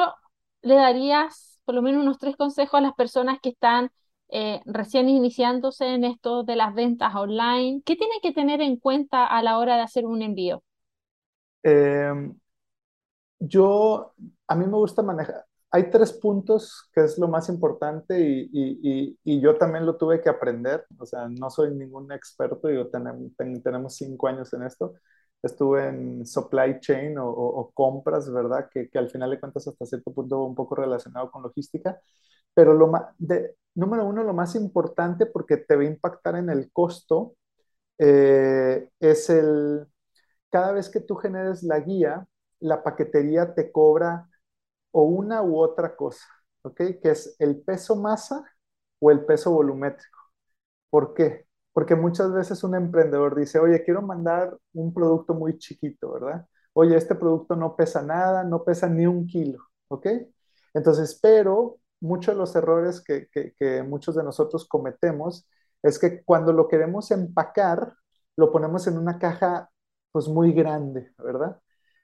le 0.62 0.76
darías 0.76 1.55
por 1.66 1.76
lo 1.76 1.82
menos 1.82 2.04
unos 2.04 2.20
tres 2.20 2.36
consejos 2.38 2.76
a 2.76 2.82
las 2.82 2.94
personas 2.94 3.40
que 3.42 3.50
están 3.50 3.92
eh, 4.30 4.62
recién 4.66 5.10
iniciándose 5.10 5.86
en 5.94 6.04
esto 6.04 6.44
de 6.44 6.56
las 6.56 6.74
ventas 6.74 7.14
online? 7.16 7.82
¿Qué 7.86 7.96
tienen 7.96 8.20
que 8.22 8.32
tener 8.32 8.62
en 8.62 8.78
cuenta 8.78 9.26
a 9.26 9.44
la 9.44 9.58
hora 9.58 9.76
de 9.76 9.82
hacer 9.82 10.06
un 10.06 10.22
envío? 10.22 10.64
Em, 11.64 12.36
yo, 13.40 14.14
a 14.48 14.56
mí 14.56 14.66
me 14.66 14.78
gusta 14.78 15.02
manejar, 15.02 15.46
hay 15.72 15.90
tres 15.90 16.14
puntos 16.14 16.90
que 16.94 17.04
es 17.04 17.18
lo 17.18 17.28
más 17.28 17.50
importante 17.50 18.20
y, 18.20 18.50
y, 18.54 19.20
y, 19.24 19.42
yo 19.42 19.58
también 19.58 19.86
lo 19.86 19.98
tuve 19.98 20.22
que 20.22 20.30
aprender, 20.30 20.86
o 20.98 21.06
sea, 21.06 21.28
no 21.28 21.50
soy 21.50 21.74
ningún 21.76 22.12
experto, 22.12 22.70
yo 22.70 22.88
tenemos, 22.88 23.32
tenemos 23.64 23.96
cinco 23.96 24.28
años 24.28 24.54
en 24.54 24.64
esto, 24.64 24.94
estuve 25.44 25.88
en 25.88 26.26
supply 26.26 26.80
chain 26.80 27.18
o, 27.20 27.72
compras, 27.74 28.32
¿verdad? 28.32 28.70
Que, 28.72 28.90
que, 28.90 28.98
al 28.98 29.10
final 29.10 29.32
de 29.32 29.40
cuentas 29.40 29.68
hasta 29.68 29.86
cierto 29.86 30.14
punto 30.14 30.44
un 30.44 30.56
poco 30.56 30.76
relacionado 30.76 31.32
con 31.32 31.44
logística, 31.44 32.00
pero 32.54 32.74
lo 32.74 32.88
más, 32.88 33.04
número 33.76 34.06
uno, 34.06 34.24
lo 34.24 34.34
más 34.34 34.56
importante 34.56 35.26
porque 35.28 35.58
te 35.58 35.76
va 35.76 35.84
a 35.84 35.86
impactar 35.86 36.36
en 36.38 36.50
el 36.50 36.72
costo, 36.72 37.36
eh, 38.00 38.90
es 39.00 39.30
el, 39.30 39.88
cada 40.52 40.74
vez 40.74 40.90
que 40.90 41.02
tú 41.02 41.16
generes 41.16 41.64
la 41.64 41.80
guía, 41.82 42.28
la 42.60 42.84
paquetería 42.84 43.54
te 43.56 43.72
cobra 43.72 44.30
o 44.92 45.04
una 45.04 45.44
u 45.44 45.58
otra 45.60 45.96
cosa, 45.96 46.26
¿ok? 46.64 46.78
Que 47.02 47.12
es 47.12 47.36
el 47.40 47.62
peso 47.64 47.96
masa 47.96 48.44
o 49.00 49.12
el 49.12 49.26
peso 49.26 49.52
volumétrico. 49.52 50.20
¿Por 50.90 51.14
qué? 51.14 51.48
Porque 51.76 51.96
muchas 51.96 52.34
veces 52.34 52.64
un 52.66 52.76
emprendedor 52.76 53.36
dice, 53.38 53.60
oye, 53.60 53.84
quiero 53.84 54.02
mandar 54.04 54.58
un 54.74 54.94
producto 54.96 55.36
muy 55.36 55.60
chiquito, 55.60 56.14
¿verdad? 56.14 56.48
Oye, 56.74 56.98
este 56.98 57.16
producto 57.16 57.56
no 57.58 57.78
pesa 57.78 58.04
nada, 58.04 58.46
no 58.46 58.66
pesa 58.66 58.90
ni 58.90 59.08
un 59.08 59.28
kilo, 59.28 59.60
¿ok? 59.90 60.08
Entonces, 60.74 61.20
pero 61.22 61.80
muchos 62.02 62.36
de 62.36 62.40
los 62.40 62.56
errores 62.56 63.02
que, 63.02 63.28
que 63.32 63.84
muchos 63.84 64.16
de 64.16 64.24
nosotros 64.24 64.68
cometemos 64.68 65.48
es 65.84 66.00
que 66.00 66.24
cuando 66.24 66.54
lo 66.54 66.68
queremos 66.70 67.12
empacar, 67.12 67.94
lo 68.38 68.52
ponemos 68.54 68.88
en 68.88 68.98
una 68.98 69.20
caja 69.20 69.70
pues 70.14 70.28
muy 70.30 70.54
grande, 70.54 71.14
¿verdad? 71.20 71.60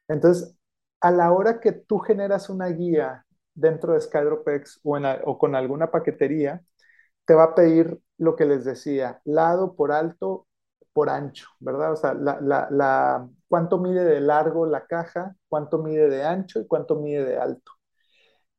Entonces, 0.09 0.57
a 1.01 1.11
la 1.11 1.31
hora 1.33 1.59
que 1.61 1.71
tú 1.73 1.99
generas 1.99 2.49
una 2.49 2.67
guía 2.67 3.25
dentro 3.53 3.93
de 3.93 4.01
Skydropex 4.01 4.81
o, 4.83 4.97
o 5.25 5.37
con 5.39 5.55
alguna 5.55 5.91
paquetería, 5.91 6.61
te 7.25 7.33
va 7.35 7.43
a 7.45 7.55
pedir 7.55 7.99
lo 8.17 8.35
que 8.35 8.45
les 8.45 8.65
decía, 8.65 9.21
lado 9.25 9.75
por 9.75 9.91
alto 9.91 10.47
por 10.93 11.09
ancho, 11.09 11.47
¿verdad? 11.59 11.93
O 11.93 11.95
sea, 11.95 12.13
la, 12.13 12.39
la, 12.69 13.29
cuánto 13.47 13.77
mide 13.79 14.03
de 14.03 14.19
largo 14.21 14.65
la 14.65 14.85
caja, 14.87 15.35
cuánto 15.47 15.77
mide 15.79 16.09
de 16.09 16.23
ancho 16.23 16.59
y 16.59 16.67
cuánto 16.67 16.97
mide 16.97 17.23
de 17.25 17.37
alto. 17.37 17.71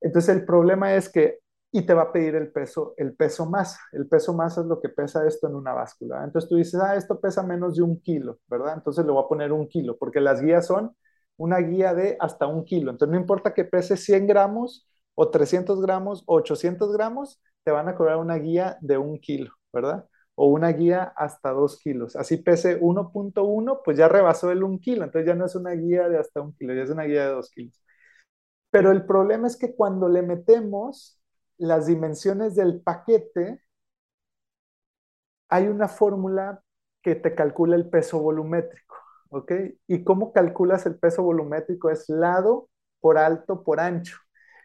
Entonces 0.00 0.34
el 0.36 0.44
problema 0.44 0.94
es 0.94 1.08
que, 1.08 1.38
y 1.70 1.82
te 1.86 1.94
va 1.94 2.02
a 2.02 2.12
pedir 2.12 2.34
el 2.34 2.52
peso, 2.52 2.94
el 2.96 3.14
peso 3.16 3.46
masa. 3.46 3.80
El 3.92 4.06
peso 4.08 4.34
masa 4.34 4.60
es 4.60 4.66
lo 4.66 4.80
que 4.80 4.88
pesa 4.90 5.26
esto 5.26 5.46
en 5.48 5.54
una 5.54 5.72
báscula. 5.72 6.22
Entonces 6.24 6.48
tú 6.50 6.56
dices, 6.56 6.80
ah, 6.80 6.96
esto 6.96 7.20
pesa 7.20 7.42
menos 7.42 7.76
de 7.76 7.82
un 7.82 8.00
kilo, 8.00 8.38
¿verdad? 8.48 8.74
Entonces 8.76 9.04
le 9.06 9.12
voy 9.12 9.24
a 9.24 9.28
poner 9.28 9.52
un 9.52 9.68
kilo, 9.68 9.96
porque 9.98 10.20
las 10.20 10.40
guías 10.42 10.66
son 10.66 10.94
una 11.36 11.58
guía 11.58 11.94
de 11.94 12.16
hasta 12.20 12.46
un 12.46 12.64
kilo. 12.64 12.90
Entonces 12.90 13.12
no 13.14 13.20
importa 13.20 13.54
que 13.54 13.64
pese 13.64 13.96
100 13.96 14.26
gramos 14.26 14.88
o 15.14 15.30
300 15.30 15.80
gramos 15.80 16.22
o 16.26 16.36
800 16.36 16.92
gramos, 16.92 17.40
te 17.64 17.70
van 17.72 17.88
a 17.88 17.94
cobrar 17.94 18.18
una 18.18 18.36
guía 18.36 18.78
de 18.80 18.98
un 18.98 19.18
kilo, 19.18 19.52
¿verdad? 19.72 20.06
O 20.34 20.48
una 20.48 20.68
guía 20.72 21.12
hasta 21.16 21.50
2 21.50 21.78
kilos. 21.78 22.16
Así 22.16 22.38
pese 22.38 22.78
1.1, 22.80 23.82
pues 23.84 23.96
ya 23.98 24.08
rebasó 24.08 24.50
el 24.50 24.62
1 24.64 24.80
kilo. 24.80 25.04
Entonces 25.04 25.26
ya 25.28 25.34
no 25.34 25.46
es 25.46 25.54
una 25.54 25.72
guía 25.72 26.08
de 26.08 26.18
hasta 26.18 26.40
un 26.40 26.54
kilo, 26.54 26.74
ya 26.74 26.82
es 26.82 26.90
una 26.90 27.04
guía 27.04 27.26
de 27.26 27.32
2 27.34 27.50
kilos. 27.50 27.82
Pero 28.70 28.90
el 28.92 29.06
problema 29.06 29.46
es 29.46 29.56
que 29.56 29.74
cuando 29.74 30.08
le 30.08 30.22
metemos 30.22 31.20
las 31.58 31.86
dimensiones 31.86 32.54
del 32.56 32.82
paquete, 32.82 33.62
hay 35.48 35.68
una 35.68 35.88
fórmula 35.88 36.62
que 37.02 37.14
te 37.14 37.34
calcula 37.34 37.76
el 37.76 37.88
peso 37.90 38.20
volumétrico. 38.20 38.96
¿ok? 39.32 39.52
¿Y 39.86 40.04
cómo 40.04 40.32
calculas 40.32 40.86
el 40.86 40.98
peso 40.98 41.22
volumétrico? 41.22 41.90
Es 41.90 42.08
lado 42.08 42.68
por 43.00 43.18
alto 43.18 43.64
por 43.64 43.80
ancho. 43.80 44.18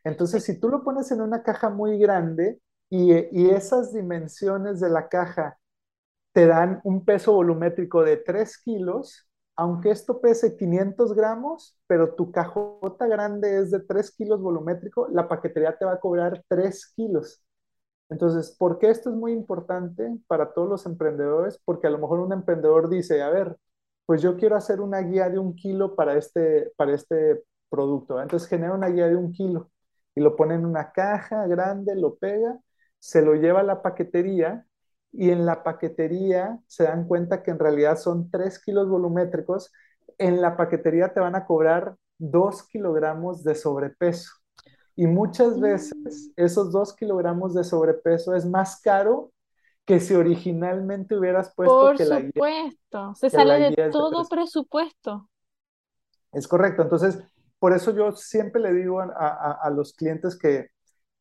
Entonces, 0.04 0.44
si 0.44 0.60
tú 0.60 0.70
lo 0.70 0.84
pones 0.84 1.12
en 1.12 1.22
una 1.22 1.44
caja 1.44 1.70
muy 1.70 1.98
grande 1.98 2.60
y, 2.90 3.14
y 3.32 3.50
esas 3.50 3.94
dimensiones 3.94 4.80
de 4.80 4.90
la 4.90 5.10
caja 5.10 5.58
te 6.34 6.46
dan 6.48 6.82
un 6.84 7.06
peso 7.06 7.34
volumétrico 7.34 8.04
de 8.04 8.18
3 8.18 8.58
kilos, 8.60 9.28
aunque 9.56 9.92
esto 9.92 10.22
pese 10.22 10.56
500 10.58 11.14
gramos, 11.14 11.78
pero 11.88 12.16
tu 12.16 12.32
cajota 12.32 13.08
grande 13.08 13.58
es 13.60 13.72
de 13.72 13.80
3 13.82 14.12
kilos 14.12 14.42
volumétrico, 14.42 15.08
la 15.10 15.28
paquetería 15.28 15.78
te 15.78 15.86
va 15.86 15.94
a 15.94 16.00
cobrar 16.00 16.44
3 16.48 16.94
kilos. 16.96 17.42
Entonces, 18.10 18.56
¿por 18.58 18.80
qué 18.80 18.90
esto 18.90 19.10
es 19.10 19.16
muy 19.16 19.34
importante 19.34 20.18
para 20.28 20.54
todos 20.54 20.70
los 20.70 20.86
emprendedores? 20.86 21.60
Porque 21.66 21.88
a 21.88 21.90
lo 21.90 21.98
mejor 22.00 22.20
un 22.20 22.32
emprendedor 22.34 22.90
dice, 22.90 23.22
a 23.22 23.30
ver, 23.30 23.58
pues 24.06 24.22
yo 24.22 24.38
quiero 24.38 24.56
hacer 24.56 24.80
una 24.82 25.00
guía 25.02 25.30
de 25.30 25.40
un 25.40 25.56
kilo 25.56 25.96
para 25.96 26.16
este, 26.18 26.72
para 26.78 26.94
este 26.96 27.44
producto. 27.70 28.22
Entonces 28.22 28.48
genera 28.50 28.74
una 28.74 28.88
guía 28.90 29.08
de 29.10 29.18
un 29.18 29.32
kilo 29.34 29.70
y 30.16 30.22
lo 30.22 30.36
pone 30.38 30.56
en 30.56 30.66
una 30.66 30.92
caja 30.94 31.46
grande, 31.48 31.96
lo 31.96 32.16
pega, 32.16 32.58
se 33.00 33.22
lo 33.22 33.36
lleva 33.36 33.62
a 33.62 33.64
la 33.64 33.82
paquetería 33.82 34.66
y 35.12 35.32
en 35.32 35.46
la 35.46 35.64
paquetería 35.64 36.60
se 36.68 36.84
dan 36.84 37.08
cuenta 37.08 37.44
que 37.44 37.52
en 37.52 37.60
realidad 37.60 37.98
son 37.98 38.30
3 38.30 38.60
kilos 38.64 38.90
volumétricos. 38.90 39.72
En 40.18 40.42
la 40.42 40.58
paquetería 40.58 41.14
te 41.14 41.20
van 41.20 41.36
a 41.36 41.46
cobrar 41.46 41.96
2 42.20 42.68
kilogramos 42.68 43.44
de 43.44 43.56
sobrepeso. 43.56 44.32
Y 44.96 45.08
muchas 45.08 45.60
veces 45.60 45.94
mm. 45.96 46.32
esos 46.36 46.72
2 46.72 46.96
kilogramos 46.96 47.54
de 47.54 47.64
sobrepeso 47.64 48.36
es 48.36 48.46
más 48.46 48.82
caro 48.82 49.32
que 49.86 50.02
si 50.02 50.14
originalmente 50.16 51.16
hubieras 51.16 51.54
puesto 51.56 51.74
Por 51.74 51.96
que 51.96 52.06
la 52.06 52.20
guía. 52.20 52.32
Por 52.36 52.50
supuesto, 52.50 53.16
se 53.16 53.30
sale 53.30 53.72
de 53.72 53.90
todo 53.90 54.28
presupuesto. 54.28 55.30
Es 56.34 56.46
correcto, 56.48 56.82
entonces, 56.82 57.24
por 57.58 57.74
eso 57.74 57.96
yo 57.96 58.12
siempre 58.12 58.62
le 58.62 58.74
digo 58.74 59.00
a, 59.00 59.70
los 59.74 59.94
clientes 59.94 60.38
que 60.38 60.68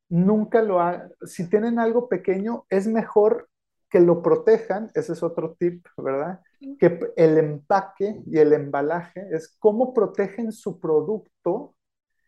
nunca 0.08 0.62
lo 0.62 0.80
hagan, 0.80 1.12
si 1.22 1.48
tienen 1.48 1.78
algo 1.78 2.08
pequeño, 2.08 2.64
es 2.68 2.86
mejor 2.86 3.48
que 3.88 4.00
lo 4.00 4.22
protejan, 4.22 4.90
ese 4.94 5.12
es 5.12 5.22
otro 5.22 5.54
tip, 5.58 5.86
¿verdad? 5.96 6.40
Que 6.78 6.98
el 7.16 7.38
empaque 7.38 8.20
y 8.26 8.38
el 8.38 8.52
embalaje 8.52 9.26
es 9.30 9.56
cómo 9.58 9.94
protegen 9.94 10.52
su 10.52 10.80
producto 10.80 11.74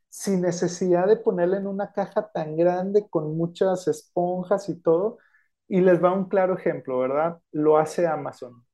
sin 0.09 0.41
necesidad 0.41 1.07
de 1.07 1.17
ponerle 1.17 1.59
en 1.59 1.67
una 1.67 1.93
caja 1.93 2.31
tan 2.33 2.57
grande 2.57 3.07
con 3.11 3.37
muchas 3.37 3.89
esponjas 3.89 4.69
y 4.69 4.81
todo, 4.81 5.19
y 5.67 5.81
les 5.81 6.03
va 6.03 6.13
un 6.13 6.29
claro 6.29 6.57
ejemplo, 6.57 6.99
¿verdad? 6.99 7.39
Lo 7.53 7.77
hace 7.77 8.07
Amazon. 8.07 8.65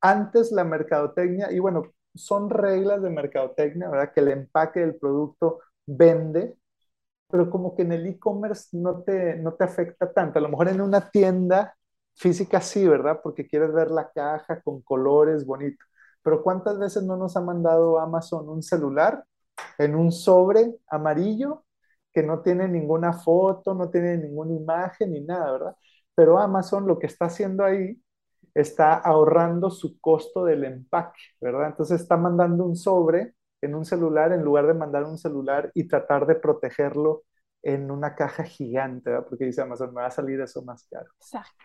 Antes 0.00 0.52
la 0.52 0.64
mercadotecnia, 0.64 1.50
y 1.50 1.58
bueno, 1.58 1.82
son 2.14 2.50
reglas 2.50 3.02
de 3.02 3.10
mercadotecnia, 3.10 3.88
¿verdad? 3.88 4.12
Que 4.12 4.20
el 4.20 4.28
empaque 4.28 4.80
del 4.80 4.96
producto 4.96 5.60
vende, 5.86 6.56
pero 7.34 7.50
como 7.50 7.74
que 7.74 7.82
en 7.82 7.90
el 7.90 8.06
e-commerce 8.06 8.68
no 8.78 9.02
te, 9.02 9.34
no 9.34 9.54
te 9.54 9.64
afecta 9.64 10.12
tanto. 10.12 10.38
A 10.38 10.42
lo 10.42 10.48
mejor 10.48 10.68
en 10.68 10.80
una 10.80 11.10
tienda 11.10 11.76
física 12.14 12.60
sí, 12.60 12.86
¿verdad? 12.86 13.18
Porque 13.24 13.48
quieres 13.48 13.72
ver 13.72 13.90
la 13.90 14.08
caja 14.12 14.60
con 14.62 14.82
colores 14.82 15.44
bonitos. 15.44 15.84
Pero 16.22 16.44
¿cuántas 16.44 16.78
veces 16.78 17.02
no 17.02 17.16
nos 17.16 17.36
ha 17.36 17.40
mandado 17.40 17.98
Amazon 17.98 18.48
un 18.48 18.62
celular 18.62 19.24
en 19.78 19.96
un 19.96 20.12
sobre 20.12 20.76
amarillo 20.86 21.64
que 22.12 22.22
no 22.22 22.40
tiene 22.40 22.68
ninguna 22.68 23.12
foto, 23.12 23.74
no 23.74 23.90
tiene 23.90 24.16
ninguna 24.16 24.52
imagen 24.52 25.10
ni 25.10 25.20
nada, 25.22 25.50
¿verdad? 25.50 25.76
Pero 26.14 26.38
Amazon 26.38 26.86
lo 26.86 27.00
que 27.00 27.08
está 27.08 27.24
haciendo 27.24 27.64
ahí 27.64 28.00
está 28.54 28.94
ahorrando 28.94 29.70
su 29.70 30.00
costo 30.00 30.44
del 30.44 30.62
empaque, 30.62 31.18
¿verdad? 31.40 31.66
Entonces 31.66 32.00
está 32.00 32.16
mandando 32.16 32.64
un 32.64 32.76
sobre 32.76 33.34
en 33.64 33.74
un 33.74 33.84
celular 33.84 34.32
en 34.32 34.42
lugar 34.42 34.66
de 34.66 34.74
mandar 34.74 35.04
un 35.04 35.18
celular 35.18 35.70
y 35.74 35.88
tratar 35.88 36.26
de 36.26 36.34
protegerlo 36.36 37.24
en 37.62 37.90
una 37.90 38.14
caja 38.14 38.44
gigante, 38.44 39.10
¿verdad? 39.10 39.26
Porque 39.28 39.46
dice 39.46 39.62
Amazon, 39.62 39.94
me 39.94 40.02
va 40.02 40.08
a 40.08 40.10
salir 40.10 40.40
eso 40.40 40.62
más 40.62 40.86
caro. 40.90 41.10
Exacto. 41.18 41.64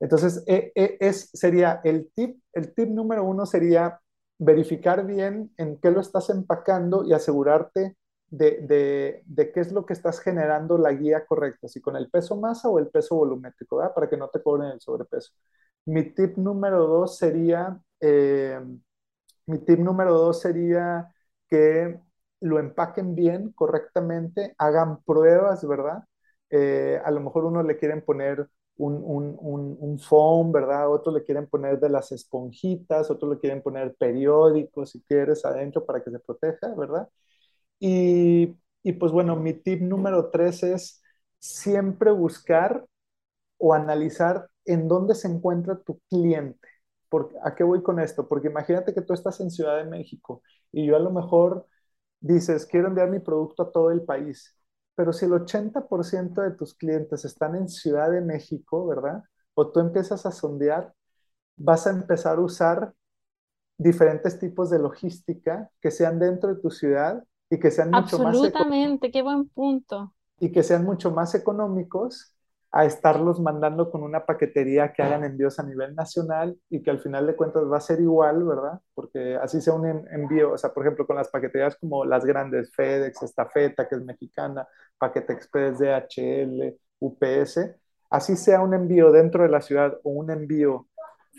Entonces, 0.00 0.44
e, 0.46 0.72
e, 0.74 0.96
es, 1.00 1.30
sería 1.32 1.80
el 1.84 2.10
tip, 2.14 2.40
el 2.52 2.74
tip 2.74 2.88
número 2.88 3.24
uno 3.24 3.46
sería 3.46 4.00
verificar 4.38 5.04
bien 5.04 5.52
en 5.56 5.78
qué 5.78 5.90
lo 5.90 6.00
estás 6.00 6.30
empacando 6.30 7.04
y 7.04 7.12
asegurarte 7.12 7.96
de, 8.30 9.24
qué 9.54 9.60
es 9.60 9.72
lo 9.72 9.86
que 9.86 9.94
estás 9.94 10.20
generando 10.20 10.76
la 10.78 10.92
guía 10.92 11.24
correcta, 11.24 11.66
si 11.68 11.80
con 11.80 11.96
el 11.96 12.10
peso 12.10 12.36
masa 12.36 12.68
o 12.68 12.78
el 12.78 12.88
peso 12.88 13.16
volumétrico, 13.16 13.76
¿verdad? 13.76 13.94
Para 13.94 14.08
que 14.08 14.16
no 14.16 14.28
te 14.28 14.42
cobren 14.42 14.70
el 14.70 14.80
sobrepeso. 14.80 15.32
Mi 15.86 16.02
tip 16.12 16.36
número 16.36 16.86
dos 16.86 17.16
sería, 17.16 17.80
eh, 18.00 18.60
mi 19.46 19.58
tip 19.58 19.78
número 19.78 20.12
dos 20.14 20.40
sería 20.40 21.12
que 21.48 21.98
lo 22.40 22.58
empaquen 22.58 23.14
bien, 23.14 23.52
correctamente, 23.52 24.54
hagan 24.58 25.02
pruebas, 25.04 25.66
¿verdad? 25.66 26.04
Eh, 26.50 27.00
a 27.04 27.10
lo 27.10 27.20
mejor 27.20 27.44
uno 27.44 27.62
le 27.62 27.76
quieren 27.76 28.02
poner 28.04 28.48
un, 28.76 28.94
un, 29.04 29.76
un, 29.80 29.98
foam, 29.98 30.52
¿verdad? 30.52 30.88
Otros 30.90 31.14
le 31.16 31.24
quieren 31.24 31.48
poner 31.48 31.80
de 31.80 31.88
las 31.88 32.12
esponjitas, 32.12 33.10
otros 33.10 33.32
le 33.34 33.40
quieren 33.40 33.60
poner 33.62 33.94
periódicos, 33.96 34.90
si 34.90 35.02
quieres, 35.02 35.44
adentro 35.44 35.84
para 35.84 36.02
que 36.02 36.10
se 36.12 36.20
proteja, 36.20 36.74
¿verdad? 36.76 37.08
Y, 37.80 38.56
y 38.82 38.92
pues 38.94 39.12
bueno, 39.12 39.36
mi 39.36 39.54
tip 39.54 39.80
número 39.82 40.30
tres 40.30 40.62
es 40.62 41.02
siempre 41.38 42.10
buscar 42.12 42.84
o 43.58 43.74
analizar 43.74 44.48
en 44.64 44.88
dónde 44.88 45.14
se 45.14 45.28
encuentra 45.28 45.78
tu 45.78 46.00
cliente. 46.10 46.68
¿A 47.42 47.54
qué 47.54 47.64
voy 47.64 47.82
con 47.82 48.00
esto? 48.00 48.28
Porque 48.28 48.48
imagínate 48.48 48.94
que 48.94 49.02
tú 49.02 49.12
estás 49.14 49.40
en 49.40 49.50
Ciudad 49.50 49.78
de 49.78 49.84
México 49.84 50.42
y 50.72 50.86
yo 50.86 50.96
a 50.96 51.00
lo 51.00 51.10
mejor 51.10 51.66
dices, 52.20 52.66
quiero 52.66 52.88
enviar 52.88 53.10
mi 53.10 53.20
producto 53.20 53.62
a 53.62 53.72
todo 53.72 53.90
el 53.90 54.02
país, 54.02 54.56
pero 54.94 55.12
si 55.12 55.26
el 55.26 55.32
80% 55.32 56.42
de 56.42 56.52
tus 56.52 56.74
clientes 56.74 57.24
están 57.24 57.54
en 57.56 57.68
Ciudad 57.68 58.10
de 58.10 58.20
México, 58.20 58.86
¿verdad? 58.86 59.22
O 59.54 59.70
tú 59.70 59.80
empiezas 59.80 60.26
a 60.26 60.32
sondear, 60.32 60.92
vas 61.56 61.86
a 61.86 61.90
empezar 61.90 62.38
a 62.38 62.40
usar 62.42 62.94
diferentes 63.78 64.38
tipos 64.38 64.70
de 64.70 64.78
logística 64.78 65.70
que 65.80 65.90
sean 65.90 66.18
dentro 66.18 66.54
de 66.54 66.60
tu 66.60 66.70
ciudad 66.70 67.22
y 67.48 67.58
que 67.58 67.70
sean 67.70 67.90
mucho 67.90 68.18
más 68.18 68.34
Absolutamente, 68.36 69.10
qué 69.10 69.22
buen 69.22 69.48
punto. 69.48 70.12
Y 70.40 70.52
que 70.52 70.62
sean 70.62 70.84
mucho 70.84 71.10
más 71.10 71.34
económicos 71.34 72.34
a 72.70 72.84
estarlos 72.84 73.40
mandando 73.40 73.90
con 73.90 74.02
una 74.02 74.26
paquetería 74.26 74.92
que 74.92 75.02
hagan 75.02 75.24
envíos 75.24 75.58
a 75.58 75.62
nivel 75.62 75.94
nacional 75.94 76.58
y 76.68 76.82
que 76.82 76.90
al 76.90 77.00
final 77.00 77.26
de 77.26 77.34
cuentas 77.36 77.64
va 77.64 77.78
a 77.78 77.80
ser 77.80 78.00
igual, 78.00 78.44
¿verdad? 78.44 78.80
Porque 78.94 79.36
así 79.36 79.60
sea 79.60 79.74
un 79.74 79.86
envío, 80.10 80.52
o 80.52 80.58
sea, 80.58 80.72
por 80.74 80.84
ejemplo, 80.84 81.06
con 81.06 81.16
las 81.16 81.28
paqueterías 81.28 81.76
como 81.76 82.04
las 82.04 82.24
grandes, 82.24 82.70
FedEx, 82.74 83.22
Estafeta, 83.22 83.88
que 83.88 83.94
es 83.96 84.04
mexicana, 84.04 84.66
Paquete 84.98 85.32
Express, 85.32 85.78
DHL, 85.78 86.76
UPS, 87.00 87.76
así 88.10 88.36
sea 88.36 88.60
un 88.60 88.74
envío 88.74 89.12
dentro 89.12 89.42
de 89.44 89.48
la 89.50 89.60
ciudad 89.62 89.98
o 90.02 90.10
un 90.10 90.30
envío 90.30 90.88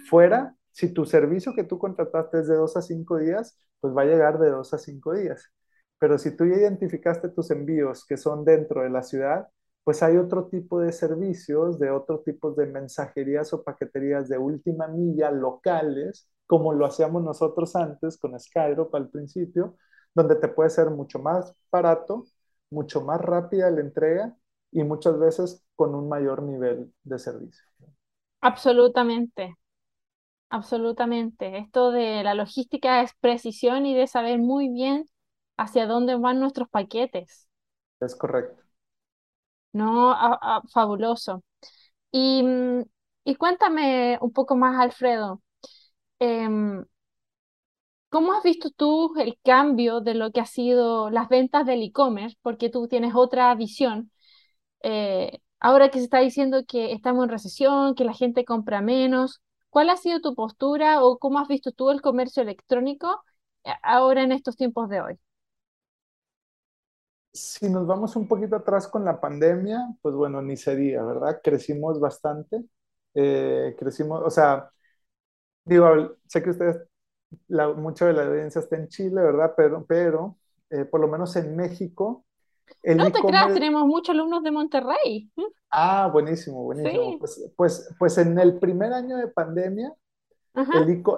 fuera, 0.09 0.55
si 0.71 0.93
tu 0.93 1.05
servicio 1.05 1.53
que 1.53 1.63
tú 1.63 1.77
contrataste 1.77 2.39
es 2.39 2.47
de 2.47 2.55
dos 2.55 2.77
a 2.77 2.81
cinco 2.81 3.17
días, 3.17 3.57
pues 3.79 3.95
va 3.95 4.03
a 4.03 4.05
llegar 4.05 4.39
de 4.39 4.49
dos 4.49 4.73
a 4.73 4.77
cinco 4.77 5.13
días. 5.13 5.51
Pero 5.99 6.17
si 6.17 6.35
tú 6.35 6.45
ya 6.45 6.55
identificaste 6.55 7.29
tus 7.29 7.51
envíos 7.51 8.05
que 8.05 8.17
son 8.17 8.45
dentro 8.45 8.81
de 8.83 8.89
la 8.89 9.03
ciudad, 9.03 9.47
pues 9.83 10.03
hay 10.03 10.17
otro 10.17 10.47
tipo 10.47 10.79
de 10.81 10.91
servicios, 10.91 11.79
de 11.79 11.89
otro 11.91 12.19
tipo 12.21 12.51
de 12.51 12.67
mensajerías 12.67 13.53
o 13.53 13.63
paqueterías 13.63 14.29
de 14.29 14.37
última 14.37 14.87
milla 14.87 15.31
locales, 15.31 16.29
como 16.47 16.73
lo 16.73 16.85
hacíamos 16.85 17.23
nosotros 17.23 17.75
antes 17.75 18.17
con 18.17 18.39
Skydrop 18.39 18.93
al 18.95 19.09
principio, 19.09 19.77
donde 20.13 20.35
te 20.35 20.47
puede 20.49 20.69
ser 20.69 20.89
mucho 20.91 21.19
más 21.19 21.53
barato, 21.71 22.25
mucho 22.71 23.01
más 23.01 23.21
rápida 23.21 23.71
la 23.71 23.81
entrega 23.81 24.35
y 24.71 24.83
muchas 24.83 25.17
veces 25.19 25.63
con 25.75 25.95
un 25.95 26.07
mayor 26.09 26.43
nivel 26.43 26.93
de 27.03 27.19
servicio. 27.19 27.63
Absolutamente, 28.41 29.55
absolutamente. 30.49 31.57
Esto 31.59 31.91
de 31.91 32.23
la 32.23 32.33
logística 32.35 33.01
es 33.03 33.13
precisión 33.21 33.85
y 33.85 33.95
de 33.95 34.07
saber 34.07 34.39
muy 34.39 34.69
bien 34.69 35.05
hacia 35.57 35.87
dónde 35.87 36.15
van 36.17 36.39
nuestros 36.39 36.69
paquetes. 36.69 37.49
Es 38.01 38.13
correcto. 38.15 38.61
No, 39.73 40.15
fabuloso. 40.73 41.43
Y, 42.11 42.43
mm, 42.43 42.83
y 43.25 43.35
cuéntame 43.35 44.17
un 44.21 44.33
poco 44.33 44.55
más, 44.57 44.79
Alfredo, 44.79 45.41
em, 46.19 46.85
¿cómo 48.09 48.33
has 48.33 48.43
visto 48.43 48.69
tú 48.71 49.13
el 49.19 49.37
cambio 49.43 50.01
de 50.01 50.13
lo 50.15 50.31
que 50.31 50.39
ha 50.41 50.45
sido 50.45 51.09
las 51.09 51.29
ventas 51.29 51.65
del 51.65 51.83
e-commerce? 51.83 52.37
Porque 52.41 52.69
tú 52.69 52.87
tienes 52.87 53.13
otra 53.15 53.53
visión. 53.55 54.11
Eh, 54.83 55.39
ahora 55.59 55.89
que 55.91 55.99
se 55.99 56.05
está 56.05 56.19
diciendo 56.19 56.63
que 56.67 56.93
estamos 56.93 57.25
en 57.25 57.31
recesión, 57.31 57.95
que 57.95 58.05
la 58.05 58.13
gente 58.13 58.45
compra 58.45 58.81
menos, 58.81 59.41
¿cuál 59.69 59.89
ha 59.89 59.97
sido 59.97 60.21
tu 60.21 60.35
postura 60.35 61.03
o 61.03 61.19
cómo 61.19 61.39
has 61.39 61.47
visto 61.49 61.71
tú 61.71 61.91
el 61.91 62.01
comercio 62.01 62.43
electrónico 62.43 63.23
eh, 63.65 63.71
ahora 63.83 64.23
en 64.23 64.31
estos 64.33 64.55
tiempos 64.57 64.89
de 64.89 65.01
hoy? 65.01 65.19
Si 67.39 67.69
nos 67.69 67.87
vamos 67.87 68.15
un 68.15 68.27
poquito 68.27 68.55
atrás 68.55 68.87
con 68.87 69.05
la 69.05 69.19
pandemia, 69.19 69.95
pues 70.01 70.15
bueno, 70.15 70.41
ni 70.41 70.57
sería, 70.57 71.03
¿verdad? 71.03 71.39
Crecimos 71.43 71.99
bastante, 71.99 72.63
eh, 73.13 73.75
crecimos, 73.77 74.21
o 74.25 74.29
sea, 74.29 74.69
digo, 75.65 76.17
sé 76.27 76.43
que 76.43 76.49
ustedes, 76.51 76.87
la, 77.47 77.69
mucha 77.73 78.05
de 78.05 78.13
la 78.13 78.23
audiencia 78.23 78.59
está 78.59 78.75
en 78.75 78.87
Chile, 78.87 79.21
¿verdad? 79.21 79.53
Pero, 79.55 79.85
pero 79.85 80.37
eh, 80.69 80.85
por 80.85 80.99
lo 80.99 81.07
menos 81.07 81.35
en 81.35 81.55
México, 81.55 82.25
el 82.83 82.97
no 82.97 83.11
te 83.11 83.21
creas, 83.21 83.53
tenemos 83.53 83.85
muchos 83.85 84.13
alumnos 84.13 84.43
de 84.43 84.51
Monterrey. 84.51 85.31
Ah, 85.71 86.09
buenísimo, 86.11 86.63
buenísimo. 86.63 87.17
Pues, 87.19 87.51
pues, 87.55 87.95
pues, 87.97 88.17
en 88.17 88.37
el 88.37 88.59
primer 88.59 88.93
año 88.93 89.17
de 89.17 89.27
pandemia, 89.27 89.93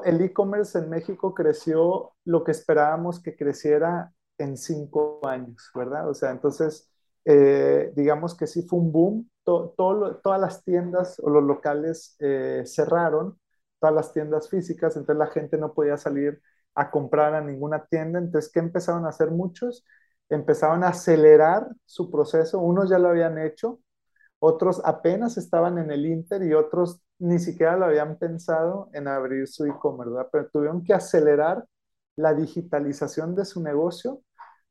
el 0.05 0.21
e-commerce 0.21 0.77
en 0.77 0.89
México 0.89 1.33
creció 1.33 2.13
lo 2.25 2.43
que 2.43 2.51
esperábamos 2.51 3.19
que 3.19 3.35
creciera 3.35 4.13
en 4.43 4.57
cinco 4.57 5.19
años, 5.27 5.69
¿verdad? 5.75 6.09
O 6.09 6.13
sea, 6.13 6.31
entonces, 6.31 6.89
eh, 7.25 7.91
digamos 7.95 8.35
que 8.35 8.47
sí 8.47 8.63
fue 8.63 8.79
un 8.79 8.91
boom. 8.91 9.29
todas 9.43 10.39
las 10.41 10.63
tiendas 10.63 11.19
o 11.19 11.29
los 11.29 11.43
locales 11.43 12.15
eh, 12.19 12.63
cerraron, 12.65 13.39
todas 13.79 13.95
las 13.95 14.13
tiendas 14.13 14.49
físicas, 14.49 14.95
entonces 14.95 15.17
la 15.19 15.27
gente 15.27 15.57
no 15.57 15.73
podía 15.73 15.97
salir 15.97 16.41
a 16.75 16.91
comprar 16.91 17.33
a 17.35 17.41
ninguna 17.41 17.85
tienda. 17.85 18.19
Entonces, 18.19 18.51
¿qué 18.51 18.59
empezaron 18.59 19.05
a 19.05 19.09
hacer 19.09 19.31
muchos? 19.31 19.85
Empezaron 20.29 20.83
a 20.83 20.89
acelerar 20.89 21.67
su 21.85 22.09
proceso. 22.11 22.59
Unos 22.59 22.89
ya 22.89 22.99
lo 22.99 23.09
habían 23.09 23.37
hecho, 23.39 23.79
otros 24.39 24.81
apenas 24.85 25.37
estaban 25.37 25.77
en 25.77 25.91
el 25.91 26.05
Inter 26.05 26.43
y 26.43 26.53
otros 26.53 27.01
ni 27.19 27.37
siquiera 27.39 27.77
lo 27.77 27.85
habían 27.85 28.17
pensado 28.17 28.89
en 28.93 29.07
abrir 29.07 29.47
su 29.47 29.65
e-commerce, 29.65 30.11
¿verdad? 30.11 30.29
Pero 30.31 30.49
tuvieron 30.49 30.83
que 30.83 30.93
acelerar 30.95 31.65
la 32.15 32.33
digitalización 32.33 33.35
de 33.35 33.45
su 33.45 33.61
negocio 33.61 34.21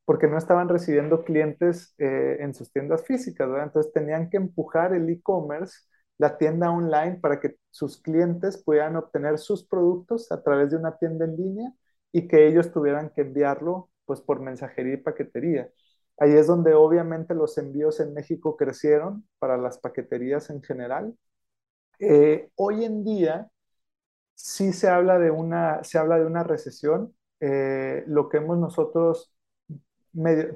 porque 0.05 0.27
no 0.27 0.39
estaban 0.39 0.69
recibiendo 0.69 1.25
clientes 1.25 1.95
eh, 1.99 2.39
en 2.41 2.55
sus 2.55 2.73
tiendas 2.73 3.05
físicas, 3.07 3.49
¿verdad? 3.49 3.67
Entonces 3.67 3.93
tenían 3.93 4.29
que 4.31 4.37
empujar 4.39 4.95
el 4.95 5.09
e-commerce, 5.09 5.79
la 6.19 6.37
tienda 6.39 6.71
online, 6.71 7.19
para 7.21 7.41
que 7.41 7.57
sus 7.71 8.01
clientes 8.03 8.63
pudieran 8.63 8.97
obtener 8.97 9.39
sus 9.39 9.67
productos 9.67 10.31
a 10.33 10.43
través 10.43 10.71
de 10.71 10.77
una 10.77 10.97
tienda 10.99 11.25
en 11.25 11.37
línea 11.37 11.73
y 12.13 12.27
que 12.29 12.47
ellos 12.49 12.73
tuvieran 12.73 13.11
que 13.15 13.23
enviarlo 13.23 13.91
pues 14.05 14.21
por 14.21 14.41
mensajería 14.41 14.95
y 14.95 14.97
paquetería. 14.99 15.71
Ahí 16.19 16.33
es 16.33 16.47
donde 16.47 16.75
obviamente 16.75 17.35
los 17.35 17.57
envíos 17.59 18.01
en 18.01 18.13
México 18.15 18.57
crecieron 18.57 19.27
para 19.39 19.57
las 19.57 19.79
paqueterías 19.79 20.51
en 20.51 20.63
general. 20.63 21.15
Eh, 21.99 22.51
hoy 22.57 22.85
en 22.85 23.05
día 23.05 23.51
sí 24.35 24.73
se 24.73 24.89
habla 24.89 25.19
de 25.19 25.31
una, 25.31 25.85
se 25.85 25.99
habla 25.99 26.19
de 26.19 26.27
una 26.27 26.45
recesión. 26.45 27.15
Eh, 27.41 28.05
lo 28.07 28.29
que 28.29 28.39
hemos 28.39 28.59
nosotros 28.59 29.33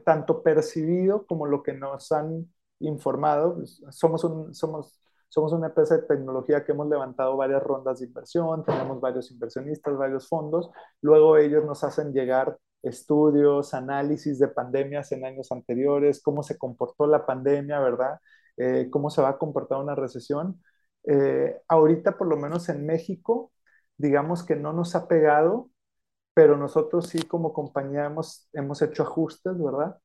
tanto 0.04 0.42
percibido 0.42 1.26
como 1.26 1.46
lo 1.46 1.62
que 1.62 1.72
nos 1.72 2.12
han 2.12 2.52
informado. 2.80 3.56
Pues, 3.56 3.82
somos, 3.90 4.24
un, 4.24 4.54
somos, 4.54 5.00
somos 5.28 5.52
una 5.52 5.68
empresa 5.68 5.96
de 5.96 6.02
tecnología 6.02 6.64
que 6.64 6.72
hemos 6.72 6.88
levantado 6.88 7.36
varias 7.36 7.62
rondas 7.62 8.00
de 8.00 8.06
inversión, 8.06 8.64
tenemos 8.64 9.00
varios 9.00 9.30
inversionistas, 9.30 9.96
varios 9.96 10.28
fondos. 10.28 10.70
Luego 11.00 11.36
ellos 11.36 11.64
nos 11.64 11.84
hacen 11.84 12.12
llegar 12.12 12.58
estudios, 12.82 13.74
análisis 13.74 14.38
de 14.38 14.48
pandemias 14.48 15.10
en 15.12 15.24
años 15.24 15.50
anteriores, 15.52 16.22
cómo 16.22 16.42
se 16.42 16.58
comportó 16.58 17.06
la 17.06 17.26
pandemia, 17.26 17.80
¿verdad? 17.80 18.18
Eh, 18.56 18.88
cómo 18.90 19.10
se 19.10 19.22
va 19.22 19.30
a 19.30 19.38
comportar 19.38 19.78
una 19.78 19.94
recesión. 19.94 20.62
Eh, 21.04 21.60
ahorita, 21.68 22.16
por 22.16 22.28
lo 22.28 22.36
menos 22.36 22.68
en 22.68 22.86
México, 22.86 23.52
digamos 23.96 24.44
que 24.44 24.56
no 24.56 24.72
nos 24.72 24.94
ha 24.94 25.08
pegado 25.08 25.70
pero 26.34 26.56
nosotros 26.56 27.08
sí 27.08 27.22
como 27.22 27.52
compañía 27.52 28.06
hemos, 28.06 28.48
hemos 28.52 28.82
hecho 28.82 29.04
ajustes, 29.04 29.56
¿verdad? 29.56 29.96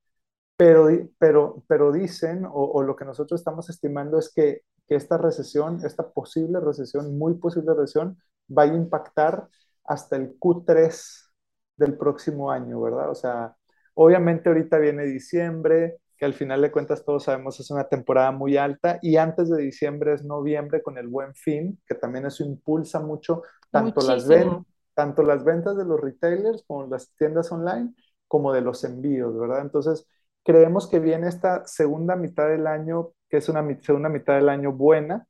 Pero, 0.56 0.88
pero, 1.18 1.64
pero 1.68 1.92
dicen, 1.92 2.46
o, 2.50 2.84
lo 2.84 2.96
que 2.96 3.06
nosotros 3.06 3.42
estamos 3.42 3.70
estimando 3.70 4.20
es 4.20 4.32
que, 4.34 4.62
que, 4.88 4.96
esta 4.96 5.18
recesión, 5.18 5.80
esta 5.84 6.10
posible 6.12 6.60
recesión, 6.60 7.18
muy 7.18 7.36
posible 7.36 7.74
recesión, 7.74 8.18
va 8.56 8.64
a 8.64 8.68
impactar 8.68 9.48
hasta 9.86 10.18
el 10.18 10.38
Q3 10.38 11.32
del 11.78 11.98
próximo 11.98 12.52
año, 12.52 12.82
¿verdad? 12.82 13.10
O 13.10 13.16
sea, 13.16 13.56
obviamente 13.96 14.50
ahorita 14.50 14.78
viene 14.78 15.06
diciembre, 15.06 15.98
que 16.18 16.26
al 16.26 16.34
final 16.34 16.62
de 16.62 16.72
cuentas 16.72 17.06
todos 17.06 17.24
sabemos 17.24 17.60
es 17.62 17.72
una 17.72 17.88
temporada 17.88 18.32
muy 18.32 18.58
alta, 18.58 19.00
y 19.02 19.16
antes 19.16 19.50
de 19.50 19.62
diciembre 19.62 20.14
es 20.14 20.26
noviembre 20.26 20.84
con 20.84 20.98
el 20.98 21.08
buen 21.08 21.34
fin, 21.34 21.82
que 21.88 21.96
también 21.96 22.26
eso 22.26 22.44
impulsa 22.44 23.00
mucho 23.00 23.44
tanto 23.72 24.02
las 24.02 24.28
ventas 24.28 24.66
tanto 25.00 25.24
las 25.24 25.46
ventas 25.46 25.78
de 25.78 25.86
los 25.86 25.98
retailers 26.02 26.62
como 26.68 26.86
las 26.88 27.16
tiendas 27.16 27.50
online, 27.54 27.94
como 28.28 28.52
de 28.52 28.60
los 28.60 28.84
envíos, 28.84 29.40
¿verdad? 29.40 29.62
Entonces, 29.62 30.06
creemos 30.44 30.90
que 30.90 31.00
viene 31.00 31.30
esta 31.30 31.66
segunda 31.66 32.18
mitad 32.18 32.50
del 32.50 32.68
año, 32.68 33.12
que 33.30 33.38
es 33.38 33.48
una 33.48 33.66
segunda 33.82 34.10
mitad 34.10 34.36
del 34.36 34.50
año 34.50 34.74
buena. 34.74 35.26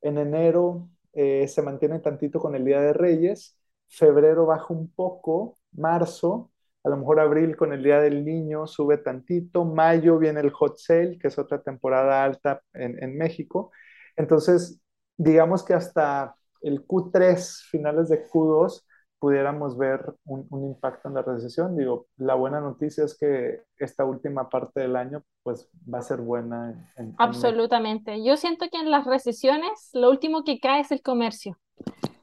En 0.00 0.16
enero 0.16 0.90
eh, 1.12 1.48
se 1.48 1.60
mantiene 1.60 1.98
tantito 1.98 2.38
con 2.38 2.54
el 2.54 2.64
Día 2.64 2.80
de 2.80 2.92
Reyes, 2.92 3.58
febrero 3.88 4.46
baja 4.46 4.72
un 4.72 4.88
poco, 4.94 5.56
marzo, 5.72 6.52
a 6.84 6.88
lo 6.88 6.96
mejor 6.96 7.18
abril 7.18 7.56
con 7.56 7.72
el 7.72 7.82
Día 7.82 8.00
del 8.00 8.24
Niño 8.24 8.68
sube 8.68 8.96
tantito, 8.98 9.64
mayo 9.64 10.20
viene 10.20 10.38
el 10.38 10.50
Hot 10.50 10.78
Sale, 10.78 11.18
que 11.18 11.26
es 11.26 11.36
otra 11.36 11.60
temporada 11.62 12.22
alta 12.22 12.62
en, 12.74 13.02
en 13.02 13.18
México. 13.18 13.72
Entonces, 14.14 14.80
digamos 15.16 15.64
que 15.64 15.74
hasta 15.74 16.36
el 16.62 16.86
Q3, 16.86 17.64
finales 17.70 18.08
de 18.08 18.24
Q2, 18.28 18.84
pudiéramos 19.20 19.76
ver 19.76 20.14
un, 20.24 20.46
un, 20.50 20.64
impacto 20.64 21.08
en 21.08 21.14
la 21.14 21.22
recesión. 21.22 21.76
Digo, 21.76 22.06
la 22.16 22.34
buena 22.34 22.60
noticia 22.60 23.04
es 23.04 23.16
que 23.16 23.62
esta 23.76 24.04
última 24.04 24.48
parte 24.48 24.80
del 24.80 24.96
año 24.96 25.22
pues 25.42 25.68
va 25.92 25.98
a 25.98 26.02
ser 26.02 26.20
buena. 26.20 26.90
En, 26.96 27.14
Absolutamente. 27.18 28.24
Yo 28.24 28.36
siento 28.36 28.66
que 28.72 28.78
en 28.78 28.90
las 28.90 29.04
recesiones 29.04 29.90
lo 29.92 30.10
último 30.10 30.42
que 30.42 30.58
cae 30.58 30.80
es 30.80 30.90
el 30.90 31.02
comercio. 31.02 31.58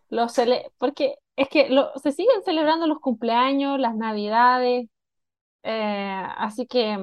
Los 0.09 0.35
porque 0.77 1.15
es 1.35 1.49
que 1.49 1.69
lo, 1.69 1.91
se 1.99 2.11
siguen 2.11 2.41
celebrando 2.43 2.87
los 2.87 2.99
cumpleaños, 2.99 3.79
las 3.79 3.95
navidades, 3.95 4.89
eh, 5.63 6.23
así 6.37 6.65
que 6.65 6.97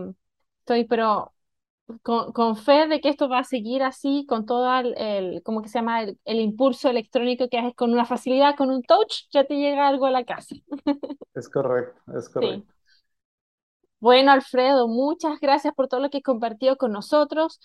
estoy 0.60 0.84
pero 0.84 1.33
con, 2.02 2.32
con, 2.32 2.56
fe 2.56 2.86
de 2.88 3.00
que 3.00 3.08
esto 3.08 3.28
va 3.28 3.40
a 3.40 3.44
seguir 3.44 3.82
así, 3.82 4.24
con 4.26 4.46
todo 4.46 4.72
el, 4.78 4.94
el 4.96 5.42
¿cómo 5.42 5.62
que 5.62 5.68
se 5.68 5.78
llama? 5.78 6.02
El, 6.02 6.18
el, 6.24 6.40
impulso 6.40 6.88
electrónico 6.88 7.48
que 7.48 7.58
haces 7.58 7.74
con 7.74 7.92
una 7.92 8.04
facilidad, 8.04 8.56
con 8.56 8.70
un 8.70 8.82
touch, 8.82 9.28
ya 9.30 9.44
te 9.44 9.56
llega 9.56 9.86
algo 9.86 10.06
a 10.06 10.10
la 10.10 10.24
casa. 10.24 10.54
Es 11.34 11.48
correcto, 11.48 12.00
es 12.16 12.28
correcto. 12.28 12.64
Sí. 12.68 13.00
Bueno, 13.98 14.30
Alfredo, 14.32 14.86
muchas 14.86 15.40
gracias 15.40 15.74
por 15.74 15.88
todo 15.88 16.00
lo 16.00 16.10
que 16.10 16.18
has 16.18 16.22
compartido 16.22 16.76
con 16.76 16.92
nosotros. 16.92 17.58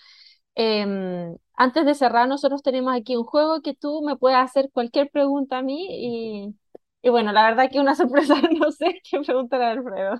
Eh, 0.56 1.36
antes 1.54 1.84
de 1.84 1.94
cerrar, 1.94 2.26
nosotros 2.28 2.62
tenemos 2.62 2.94
aquí 2.96 3.16
un 3.16 3.24
juego 3.24 3.60
que 3.60 3.74
tú 3.74 4.02
me 4.02 4.16
puedes 4.16 4.38
hacer 4.38 4.70
cualquier 4.72 5.10
pregunta 5.10 5.58
a 5.58 5.62
mí 5.62 5.86
y, 5.90 6.56
y 7.02 7.10
bueno, 7.10 7.32
la 7.32 7.44
verdad 7.44 7.70
que 7.70 7.80
una 7.80 7.94
sorpresa, 7.94 8.34
no 8.58 8.72
sé 8.72 9.00
qué 9.08 9.20
preguntar 9.20 9.62
a 9.62 9.70
Alfredo. 9.72 10.14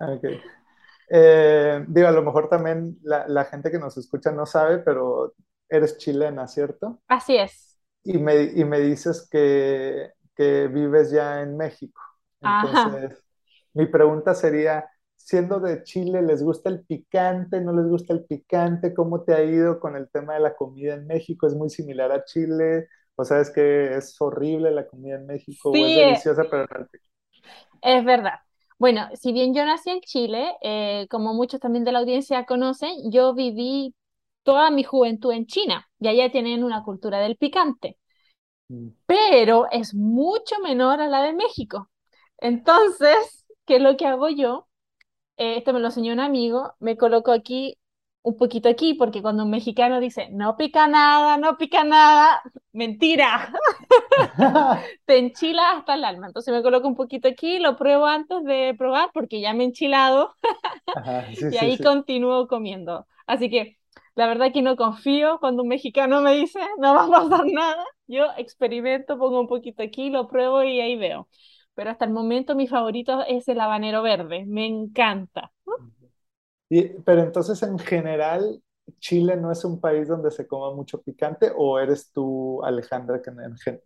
Ok. 0.00 0.24
Eh, 1.14 1.84
digo, 1.88 2.08
a 2.08 2.12
lo 2.12 2.22
mejor 2.22 2.48
también 2.48 2.98
la, 3.02 3.28
la, 3.28 3.44
gente 3.44 3.70
que 3.70 3.78
nos 3.78 3.98
escucha 3.98 4.32
no 4.32 4.46
sabe, 4.46 4.78
pero 4.78 5.34
eres 5.68 5.98
chilena, 5.98 6.48
¿cierto? 6.48 7.02
Así 7.06 7.36
es. 7.36 7.78
Y 8.02 8.16
me, 8.16 8.44
y 8.44 8.64
me 8.64 8.80
dices 8.80 9.28
que, 9.30 10.10
que, 10.34 10.68
vives 10.68 11.10
ya 11.10 11.42
en 11.42 11.58
México. 11.58 12.00
Entonces, 12.40 13.12
Ajá. 13.12 13.24
mi 13.74 13.84
pregunta 13.86 14.34
sería, 14.34 14.88
siendo 15.14 15.60
de 15.60 15.82
Chile, 15.82 16.22
¿les 16.22 16.42
gusta 16.42 16.70
el 16.70 16.82
picante? 16.86 17.60
¿No 17.60 17.74
les 17.74 17.86
gusta 17.88 18.14
el 18.14 18.24
picante? 18.24 18.94
¿Cómo 18.94 19.22
te 19.22 19.34
ha 19.34 19.44
ido 19.44 19.80
con 19.80 19.96
el 19.96 20.08
tema 20.08 20.32
de 20.32 20.40
la 20.40 20.56
comida 20.56 20.94
en 20.94 21.06
México? 21.06 21.46
¿Es 21.46 21.54
muy 21.54 21.68
similar 21.68 22.10
a 22.10 22.24
Chile? 22.24 22.88
¿O 23.16 23.24
sabes 23.24 23.50
que 23.50 23.96
es 23.96 24.18
horrible 24.18 24.70
la 24.70 24.86
comida 24.86 25.16
en 25.16 25.26
México? 25.26 25.72
Sí, 25.74 25.82
¿O 25.82 25.86
es 25.86 25.94
deliciosa, 25.94 26.42
pero 26.50 26.66
no 26.66 26.86
Es 27.82 28.02
verdad. 28.02 28.40
Bueno, 28.82 29.08
si 29.14 29.32
bien 29.32 29.54
yo 29.54 29.64
nací 29.64 29.90
en 29.90 30.00
Chile, 30.00 30.56
eh, 30.60 31.06
como 31.08 31.34
muchos 31.34 31.60
también 31.60 31.84
de 31.84 31.92
la 31.92 32.00
audiencia 32.00 32.46
conocen, 32.46 33.12
yo 33.12 33.32
viví 33.32 33.94
toda 34.42 34.72
mi 34.72 34.82
juventud 34.82 35.30
en 35.30 35.46
China 35.46 35.88
y 36.00 36.08
allá 36.08 36.32
tienen 36.32 36.64
una 36.64 36.82
cultura 36.82 37.20
del 37.20 37.36
picante, 37.36 37.96
mm. 38.68 38.88
pero 39.06 39.70
es 39.70 39.94
mucho 39.94 40.56
menor 40.64 41.00
a 41.00 41.06
la 41.06 41.22
de 41.22 41.32
México. 41.32 41.90
Entonces, 42.38 43.46
¿qué 43.66 43.76
es 43.76 43.82
lo 43.82 43.96
que 43.96 44.06
hago 44.06 44.28
yo? 44.30 44.66
Eh, 45.36 45.58
esto 45.58 45.72
me 45.72 45.78
lo 45.78 45.86
enseñó 45.86 46.12
un 46.12 46.18
amigo, 46.18 46.74
me 46.80 46.96
coloco 46.96 47.30
aquí 47.30 47.78
un 48.22 48.36
poquito 48.36 48.68
aquí, 48.68 48.94
porque 48.94 49.22
cuando 49.22 49.44
un 49.44 49.50
mexicano 49.50 50.00
dice, 50.00 50.28
no 50.32 50.56
pica 50.56 50.88
nada, 50.88 51.36
no 51.36 51.56
pica 51.56 51.84
nada, 51.84 52.42
mentira, 52.72 53.52
te 55.04 55.18
enchila 55.18 55.72
hasta 55.72 55.94
el 55.94 56.04
alma. 56.04 56.26
Entonces 56.28 56.52
me 56.54 56.62
coloco 56.62 56.88
un 56.88 56.96
poquito 56.96 57.28
aquí, 57.28 57.58
lo 57.58 57.76
pruebo 57.76 58.06
antes 58.06 58.44
de 58.44 58.74
probar, 58.78 59.10
porque 59.14 59.40
ya 59.40 59.52
me 59.54 59.64
he 59.64 59.66
enchilado, 59.66 60.34
sí, 61.34 61.50
y 61.50 61.56
ahí 61.58 61.78
sí, 61.78 61.78
continúo 61.80 62.46
comiendo. 62.48 63.06
Así 63.26 63.50
que 63.50 63.78
la 64.14 64.26
verdad 64.26 64.52
que 64.52 64.62
no 64.62 64.76
confío 64.76 65.38
cuando 65.40 65.62
un 65.62 65.68
mexicano 65.68 66.20
me 66.20 66.34
dice, 66.34 66.60
no 66.78 66.94
va 66.94 67.04
a 67.06 67.10
pasar 67.28 67.46
nada, 67.46 67.84
yo 68.06 68.26
experimento, 68.36 69.18
pongo 69.18 69.40
un 69.40 69.48
poquito 69.48 69.82
aquí, 69.82 70.10
lo 70.10 70.28
pruebo 70.28 70.62
y 70.62 70.80
ahí 70.80 70.96
veo. 70.96 71.28
Pero 71.74 71.90
hasta 71.90 72.04
el 72.04 72.12
momento 72.12 72.54
mi 72.54 72.68
favorito 72.68 73.24
es 73.26 73.48
el 73.48 73.60
habanero 73.60 74.02
verde, 74.02 74.44
me 74.46 74.66
encanta. 74.66 75.52
Y, 76.68 76.88
pero 77.04 77.22
entonces, 77.22 77.62
en 77.62 77.78
general, 77.78 78.62
¿Chile 78.98 79.36
no 79.36 79.52
es 79.52 79.64
un 79.64 79.80
país 79.80 80.08
donde 80.08 80.30
se 80.30 80.46
coma 80.46 80.74
mucho 80.74 81.00
picante 81.02 81.52
o 81.56 81.78
eres 81.78 82.10
tú, 82.12 82.62
Alejandra, 82.64 83.22
que 83.22 83.30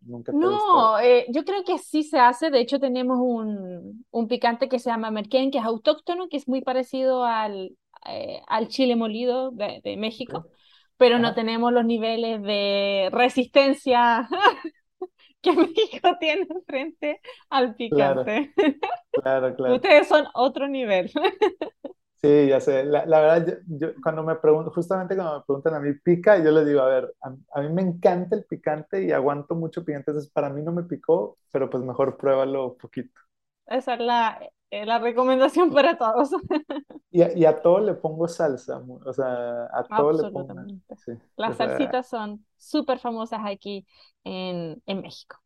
nunca 0.03 0.33
te 0.33 0.39
No, 0.39 0.99
eh, 0.99 1.27
yo 1.29 1.45
creo 1.45 1.65
que 1.65 1.79
sí 1.79 2.03
se 2.03 2.19
hace. 2.19 2.51
De 2.51 2.61
hecho, 2.61 2.79
tenemos 2.79 3.19
un, 3.21 4.05
un 4.11 4.29
picante 4.29 4.69
que 4.69 4.79
se 4.79 4.91
llama 4.91 5.11
merquén, 5.11 5.51
que 5.51 5.59
es 5.59 5.65
autóctono, 5.65 6.29
que 6.29 6.37
es 6.39 6.49
muy 6.49 6.63
parecido 6.63 7.25
al, 7.25 7.77
eh, 8.09 8.41
al 8.47 8.69
chile 8.69 8.97
molido 8.97 9.51
de, 9.51 9.81
de 9.83 9.97
México, 9.97 10.39
okay. 10.39 10.51
pero 10.97 11.19
no 11.19 11.35
tenemos 11.35 11.73
los 11.73 11.85
niveles 11.85 12.43
de 12.43 13.09
resistencia 13.13 14.29
que 15.41 15.53
México 15.53 16.17
tiene 16.19 16.47
frente 16.67 17.21
al 17.51 17.75
picante. 17.75 18.53
Claro, 18.55 18.77
claro. 19.23 19.57
claro. 19.57 19.75
Ustedes 19.77 20.09
son 20.09 20.27
otro 20.35 20.69
nivel. 20.69 21.11
Sí, 22.27 22.49
ya 22.49 22.61
sé. 22.61 22.85
La, 22.85 23.07
la 23.07 23.21
verdad, 23.21 23.47
yo, 23.69 23.87
yo, 23.89 23.95
cuando 24.03 24.23
me 24.23 24.35
preguntan, 24.37 24.73
justamente 24.73 25.15
cuando 25.15 25.39
me 25.39 25.45
preguntan 25.45 25.75
a 25.75 25.81
mí, 25.81 25.93
¿pica? 25.95 26.43
Yo 26.43 26.51
les 26.51 26.67
digo, 26.67 26.81
a 26.81 26.89
ver, 26.89 27.15
a, 27.23 27.35
a, 27.55 27.63
mí 27.63 27.69
me 27.73 27.83
encanta 27.83 28.35
el 28.35 28.45
picante 28.45 29.05
y 29.05 29.13
aguanto 29.13 29.55
mucho 29.55 29.85
picante, 29.85 30.11
entonces 30.11 30.31
para 30.33 30.51
mí 30.51 30.63
no 30.63 30.73
me 30.73 30.83
picó, 30.83 31.39
pero 31.53 31.71
pues 31.71 31.83
mejor 31.85 32.17
pruébalo 32.17 32.77
poquito. 32.77 33.21
Esa 33.67 33.95
es 33.95 34.01
la, 34.01 34.41
eh, 34.71 34.85
la 34.85 34.99
recomendación 34.99 35.73
para 35.73 35.97
todos. 35.97 36.31
Y 37.11 37.23
a, 37.23 37.33
y 37.33 37.47
a, 37.47 37.63
todo 37.63 37.81
le 37.81 37.95
pongo 37.95 38.29
salsa, 38.29 38.79
o 38.79 39.13
sea, 39.13 39.67
a 39.73 39.85
todo 39.85 40.13
le 40.13 40.31
pongo. 40.31 40.55
Sí, 40.97 41.13
Las 41.37 41.53
o 41.53 41.55
sea, 41.55 41.69
salsitas 41.69 42.09
son 42.09 42.45
súper 42.59 42.99
famosas 42.99 43.41
aquí 43.45 43.87
en, 44.23 44.83
en 44.85 45.01
México. 45.01 45.39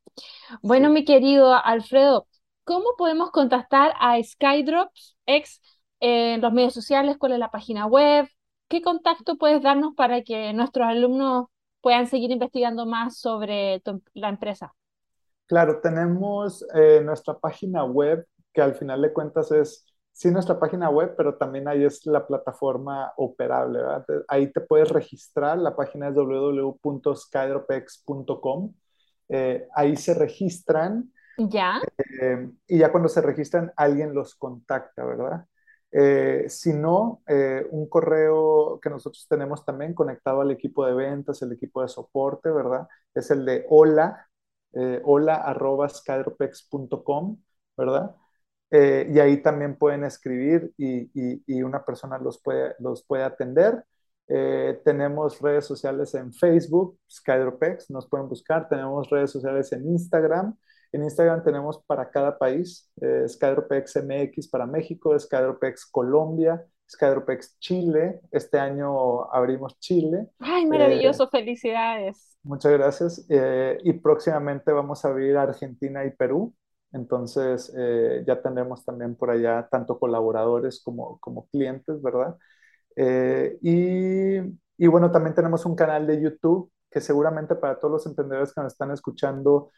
Bueno, 0.63 0.89
sí. 0.89 0.95
mi 0.95 1.05
querido 1.05 1.55
Alfredo, 1.55 2.27
¿cómo 2.65 2.97
podemos 2.99 3.31
contactar 3.31 3.93
a 4.01 4.21
Skydrops 4.21 5.17
X? 5.27 5.61
En 6.01 6.41
los 6.41 6.53
medios 6.53 6.75
sociales, 6.75 7.17
cuál 7.19 7.33
es 7.33 7.39
la 7.39 7.51
página 7.51 7.87
web, 7.87 8.27
qué 8.69 8.83
contacto 8.83 9.37
puedes 9.37 9.63
darnos 9.63 9.95
para 9.95 10.23
que 10.23 10.53
nuestros 10.53 10.87
alumnos 10.87 11.47
puedan 11.81 12.07
seguir 12.07 12.31
investigando 12.31 12.87
más 12.87 13.19
sobre 13.19 13.81
tu, 13.81 14.01
la 14.15 14.29
empresa. 14.29 14.73
Claro, 15.47 15.81
tenemos 15.81 16.65
eh, 16.75 17.01
nuestra 17.05 17.37
página 17.39 17.83
web, 17.85 18.25
que 18.53 18.63
al 18.63 18.77
final 18.77 19.03
de 19.03 19.13
cuentas 19.13 19.51
es, 19.51 19.85
sí, 20.13 20.31
nuestra 20.31 20.61
página 20.61 20.89
web, 20.91 21.15
pero 21.17 21.37
también 21.37 21.67
ahí 21.67 21.83
es 21.85 22.07
la 22.07 22.25
plataforma 22.27 23.13
operable, 23.17 23.81
¿verdad? 23.81 24.05
Ahí 24.29 24.53
te 24.53 24.61
puedes 24.61 24.91
registrar, 24.91 25.59
la 25.59 25.75
página 25.75 26.07
es 26.09 26.15
www.skydropex.com, 26.15 28.75
eh, 29.29 29.67
ahí 29.75 29.97
se 29.97 30.15
registran. 30.15 31.13
Ya. 31.37 31.81
Eh, 32.21 32.49
y 32.69 32.79
ya 32.79 32.93
cuando 32.93 33.09
se 33.09 33.21
registran, 33.21 33.73
alguien 33.77 34.15
los 34.15 34.37
contacta, 34.37 35.05
¿verdad? 35.05 35.47
Eh, 35.93 36.45
si 36.49 36.73
no, 36.73 37.23
eh, 37.27 37.67
un 37.71 37.89
correo 37.89 38.79
que 38.81 38.91
nosotros 38.91 39.27
tenemos 39.29 39.65
también 39.65 39.95
conectado 39.95 40.41
al 40.41 40.51
equipo 40.53 40.87
de 40.87 40.95
ventas, 40.95 41.43
el 41.43 41.53
equipo 41.53 41.83
de 41.83 41.89
soporte, 41.89 42.51
¿verdad? 42.51 42.87
Es 43.15 43.31
el 43.31 43.45
de 43.45 43.67
hola, 43.69 44.29
eh, 44.73 45.01
hola 45.05 45.37
arroba 45.37 45.89
¿verdad? 47.77 48.15
Eh, 48.71 49.11
y 49.13 49.19
ahí 49.19 49.43
también 49.43 49.77
pueden 49.77 50.05
escribir 50.05 50.73
y, 50.77 51.63
una 51.63 51.85
persona 51.85 52.19
los 52.19 52.41
puede, 52.41 52.75
los 52.79 53.03
puede 53.05 53.25
atender. 53.25 53.85
Eh, 54.29 54.81
tenemos 54.85 55.41
redes 55.41 55.65
sociales 55.67 56.15
en 56.15 56.33
Facebook, 56.33 56.99
Skydropex, 57.11 57.91
nos 57.91 58.09
pueden 58.09 58.29
buscar. 58.29 58.69
Tenemos 58.69 59.11
redes 59.11 59.31
sociales 59.33 59.73
en 59.73 59.87
Instagram. 59.89 60.57
En 60.93 61.05
Instagram 61.05 61.45
tenemos 61.45 61.83
para 61.87 62.11
cada 62.11 62.37
país, 62.37 62.91
eh, 63.01 63.25
Skydropex 63.29 63.97
MX 63.97 64.49
para 64.49 64.67
México, 64.67 65.17
Skydropex 65.19 65.87
Colombia, 65.87 66.65
Skydropex 66.91 67.59
Chile. 67.61 68.21
Este 68.33 68.59
año 68.59 69.33
abrimos 69.33 69.79
Chile. 69.79 70.29
¡Ay, 70.41 70.67
maravilloso! 70.67 71.25
Eh, 71.25 71.29
¡Felicidades! 71.31 72.37
Muchas 72.43 72.73
gracias. 72.73 73.27
Eh, 73.29 73.79
y 73.85 73.93
próximamente 73.93 74.73
vamos 74.73 75.05
a 75.05 75.09
abrir 75.09 75.37
Argentina 75.37 76.05
y 76.05 76.11
Perú. 76.11 76.55
Entonces 76.93 77.73
eh, 77.79 78.25
ya 78.27 78.43
tendremos 78.43 78.85
también 78.85 79.15
por 79.15 79.31
allá 79.31 79.69
tanto 79.71 79.99
colaboradores 79.99 80.83
como, 80.83 81.21
como 81.21 81.47
clientes, 81.49 82.03
¿verdad? 82.03 82.37
Y, 83.63 84.39
y 84.77 84.87
bueno, 84.89 85.11
también 85.11 85.35
tenemos 85.35 85.65
un 85.65 85.77
canal 85.77 86.07
de 86.07 86.21
YouTube 86.21 86.71
que 86.91 87.01
seguramente 87.01 87.55
para 87.55 87.79
todos 87.79 87.93
los 87.93 88.07
emprendedores 88.07 88.53
que 88.53 88.61
nos 88.61 88.73
están 88.73 88.91
escuchando 88.91 89.71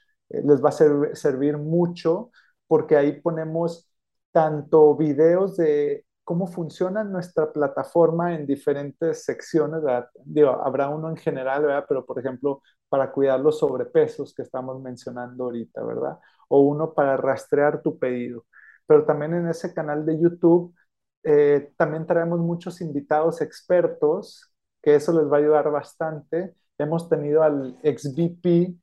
les 0.45 0.63
va 0.65 0.71
a 0.71 0.73
ser, 0.73 1.17
servir 1.17 1.59
mucho 1.59 2.31
porque 2.67 2.97
ahí 2.97 3.21
ponemos 3.21 3.91
tanto 4.33 4.97
videos 4.97 5.57
de 5.57 6.07
cómo 6.25 6.47
funciona 6.47 7.05
nuestra 7.05 7.53
plataforma 7.53 8.35
en 8.35 8.47
diferentes 8.47 9.25
secciones, 9.25 9.83
¿verdad? 9.83 10.09
Habrá 10.65 10.89
uno 10.89 11.11
en 11.11 11.17
general. 11.17 11.85
Pero 11.89 12.07
por 12.07 12.19
ejemplo, 12.19 12.63
para 12.89 13.13
cuidar 13.13 13.41
los 13.41 13.59
sobrepesos 13.59 14.35
que 14.35 14.43
estamos 14.43 14.81
mencionando 14.81 15.45
ahorita, 15.45 15.83
¿verdad? 15.85 16.19
O 16.49 16.61
uno 16.61 16.95
para 16.95 17.17
rastrear 17.17 17.83
tu 17.83 17.99
pedido. 17.99 18.47
Pero 18.87 19.05
también 19.05 19.35
en 19.35 19.49
ese 19.49 19.75
canal 19.75 20.05
de 20.07 20.19
YouTube 20.21 20.75
eh, 21.25 21.73
también 21.77 22.07
traemos 22.07 22.41
muchos 22.41 22.81
invitados 22.81 23.41
expertos, 23.41 24.53
que 24.83 24.97
eso 24.97 25.13
les 25.13 25.31
va 25.31 25.37
a 25.37 25.41
ayudar 25.41 25.71
bastante. 25.71 26.55
Hemos 26.79 27.09
tenido 27.09 27.43
al 27.43 27.79
ex 27.83 28.15
VP 28.15 28.75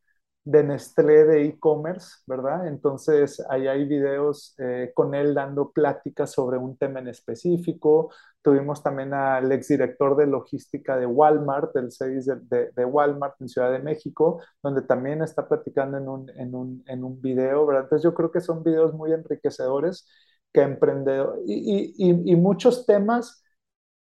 de 0.49 0.63
Nestlé 0.63 1.25
de 1.25 1.45
e-commerce, 1.45 2.23
¿verdad? 2.25 2.67
Entonces, 2.67 3.39
ahí 3.51 3.67
hay 3.67 3.85
videos 3.85 4.55
eh, 4.57 4.91
con 4.95 5.13
él 5.13 5.35
dando 5.35 5.71
pláticas 5.71 6.31
sobre 6.31 6.57
un 6.57 6.75
tema 6.75 6.99
en 6.99 7.07
específico. 7.07 8.11
Tuvimos 8.41 8.81
también 8.81 9.13
al 9.13 9.51
exdirector 9.51 10.15
de 10.15 10.25
logística 10.25 10.97
de 10.97 11.05
Walmart, 11.05 11.73
del 11.75 11.91
CEDIS 11.91 12.25
de, 12.49 12.71
de, 12.75 12.85
Walmart 12.85 13.39
en 13.39 13.47
Ciudad 13.49 13.71
de 13.71 13.77
México, 13.77 14.41
donde 14.63 14.81
también 14.81 15.21
está 15.21 15.47
platicando 15.47 15.97
en 15.97 16.09
un, 16.09 16.29
en 16.31 16.55
un, 16.55 16.83
en 16.87 17.03
un 17.03 17.21
video, 17.21 17.67
¿verdad? 17.67 17.83
Entonces, 17.83 18.03
yo 18.03 18.15
creo 18.15 18.31
que 18.31 18.41
son 18.41 18.63
videos 18.63 18.93
muy 18.95 19.13
enriquecedores 19.13 20.07
que 20.51 20.61
emprendedor 20.61 21.39
y, 21.45 21.93
y, 21.95 22.31
y 22.31 22.35
muchos 22.35 22.87
temas 22.87 23.43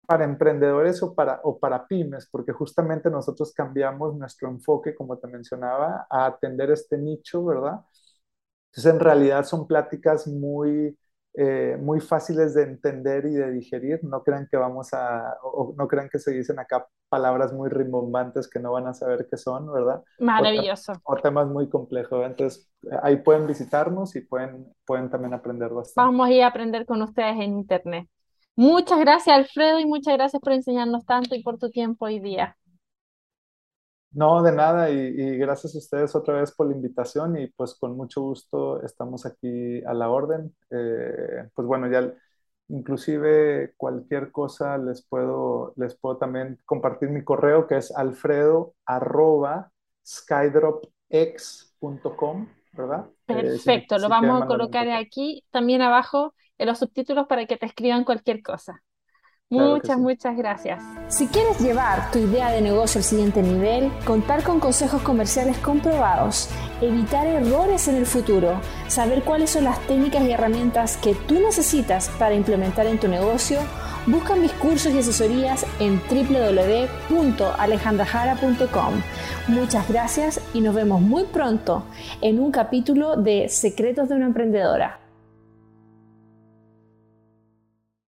para 0.08 0.24
emprendedores 0.24 1.02
o 1.02 1.14
para, 1.14 1.38
o 1.44 1.58
para 1.58 1.86
pymes, 1.86 2.26
porque 2.32 2.50
justamente 2.50 3.10
nosotros 3.10 3.52
cambiamos 3.52 4.16
nuestro 4.16 4.48
enfoque, 4.48 4.94
como 4.94 5.18
te 5.18 5.26
mencionaba, 5.26 6.06
a 6.08 6.24
atender 6.24 6.70
este 6.70 6.96
nicho, 6.96 7.44
¿verdad? 7.44 7.82
Entonces, 8.70 8.90
en 8.90 9.00
realidad 9.00 9.44
son 9.44 9.66
pláticas 9.66 10.26
muy, 10.26 10.98
eh, 11.34 11.76
muy 11.78 12.00
fáciles 12.00 12.54
de 12.54 12.62
entender 12.62 13.26
y 13.26 13.34
de 13.34 13.52
digerir. 13.52 14.00
No 14.02 14.22
crean 14.22 14.48
que 14.50 14.56
vamos 14.56 14.94
a, 14.94 15.36
o 15.42 15.74
no 15.76 15.86
crean 15.86 16.08
que 16.08 16.18
se 16.18 16.30
dicen 16.30 16.58
acá 16.58 16.86
palabras 17.10 17.52
muy 17.52 17.68
rimbombantes 17.68 18.48
que 18.48 18.60
no 18.60 18.72
van 18.72 18.86
a 18.86 18.94
saber 18.94 19.28
qué 19.30 19.36
son, 19.36 19.70
¿verdad? 19.70 20.02
Maravilloso. 20.20 20.94
O, 21.04 21.16
temas 21.16 21.48
muy 21.48 21.68
complejos. 21.68 22.24
Entonces, 22.24 22.72
ahí 23.02 23.16
pueden 23.16 23.46
visitarnos 23.46 24.16
y 24.16 24.22
pueden, 24.22 24.74
pueden 24.86 25.10
también 25.10 25.34
aprender 25.34 25.68
bastante. 25.68 26.10
Vamos 26.10 26.28
a 26.28 26.32
ir 26.32 26.42
a 26.44 26.46
aprender 26.46 26.86
con 26.86 27.02
ustedes 27.02 27.34
en 27.34 27.58
Internet. 27.58 28.08
Muchas 28.58 28.98
gracias, 28.98 29.36
Alfredo, 29.36 29.78
y 29.78 29.86
muchas 29.86 30.14
gracias 30.14 30.42
por 30.42 30.52
enseñarnos 30.52 31.06
tanto 31.06 31.36
y 31.36 31.44
por 31.44 31.58
tu 31.58 31.70
tiempo 31.70 32.06
hoy 32.06 32.18
día. 32.18 32.56
No, 34.10 34.42
de 34.42 34.50
nada, 34.50 34.90
y, 34.90 35.38
gracias 35.38 35.76
a 35.76 35.78
ustedes 35.78 36.16
otra 36.16 36.40
vez 36.40 36.50
por 36.50 36.66
la 36.66 36.74
invitación 36.74 37.38
y 37.38 37.46
pues 37.52 37.76
con 37.76 37.96
mucho 37.96 38.20
gusto 38.20 38.82
estamos 38.82 39.26
aquí 39.26 39.80
a 39.84 39.94
la 39.94 40.10
orden. 40.10 40.52
Eh, 40.70 41.48
pues 41.54 41.68
bueno, 41.68 41.88
ya 41.88 42.12
inclusive 42.66 43.74
cualquier 43.76 44.32
cosa 44.32 44.76
les 44.76 45.06
puedo, 45.06 45.72
les 45.76 45.96
puedo 45.96 46.16
también 46.16 46.58
compartir 46.64 47.10
mi 47.10 47.22
correo 47.22 47.68
que 47.68 47.76
es 47.76 47.92
alfredo 47.96 48.74
arroba 48.84 49.70
¿verdad? 52.72 53.06
Eh, 53.28 53.34
Perfecto, 53.34 53.98
lo 53.98 54.08
vamos 54.08 54.42
a 54.42 54.46
colocar 54.46 54.88
aquí 54.90 55.44
también 55.50 55.82
abajo 55.82 56.34
en 56.58 56.66
los 56.66 56.78
subtítulos 56.78 57.26
para 57.26 57.46
que 57.46 57.56
te 57.56 57.66
escriban 57.66 58.04
cualquier 58.04 58.42
cosa. 58.42 58.82
Muchas, 59.50 59.98
muchas 59.98 60.36
gracias. 60.36 60.82
Si 61.08 61.26
quieres 61.26 61.58
llevar 61.58 62.10
tu 62.10 62.18
idea 62.18 62.50
de 62.50 62.60
negocio 62.60 62.98
al 62.98 63.04
siguiente 63.04 63.42
nivel, 63.42 63.90
contar 64.04 64.42
con 64.42 64.60
consejos 64.60 65.00
comerciales 65.00 65.56
comprobados, 65.58 66.50
evitar 66.82 67.26
errores 67.26 67.88
en 67.88 67.96
el 67.96 68.04
futuro, 68.04 68.60
saber 68.88 69.22
cuáles 69.22 69.48
son 69.50 69.64
las 69.64 69.80
técnicas 69.86 70.22
y 70.22 70.32
herramientas 70.32 70.98
que 70.98 71.14
tú 71.14 71.40
necesitas 71.40 72.10
para 72.18 72.34
implementar 72.34 72.86
en 72.86 73.00
tu 73.00 73.08
negocio, 73.08 73.60
busca 74.08 74.34
mis 74.34 74.50
cursos 74.52 74.92
y 74.92 74.98
asesorías 74.98 75.64
en 75.80 76.00
www.alejandrajara.com. 76.10 78.94
Muchas 79.48 79.88
gracias 79.88 80.40
y 80.54 80.60
nos 80.60 80.74
vemos 80.74 81.00
muy 81.00 81.22
pronto 81.24 81.84
en 82.20 82.40
un 82.40 82.50
capítulo 82.50 83.16
de 83.16 83.48
Secretos 83.48 84.08
de 84.08 84.16
una 84.16 84.26
Emprendedora. 84.26 84.98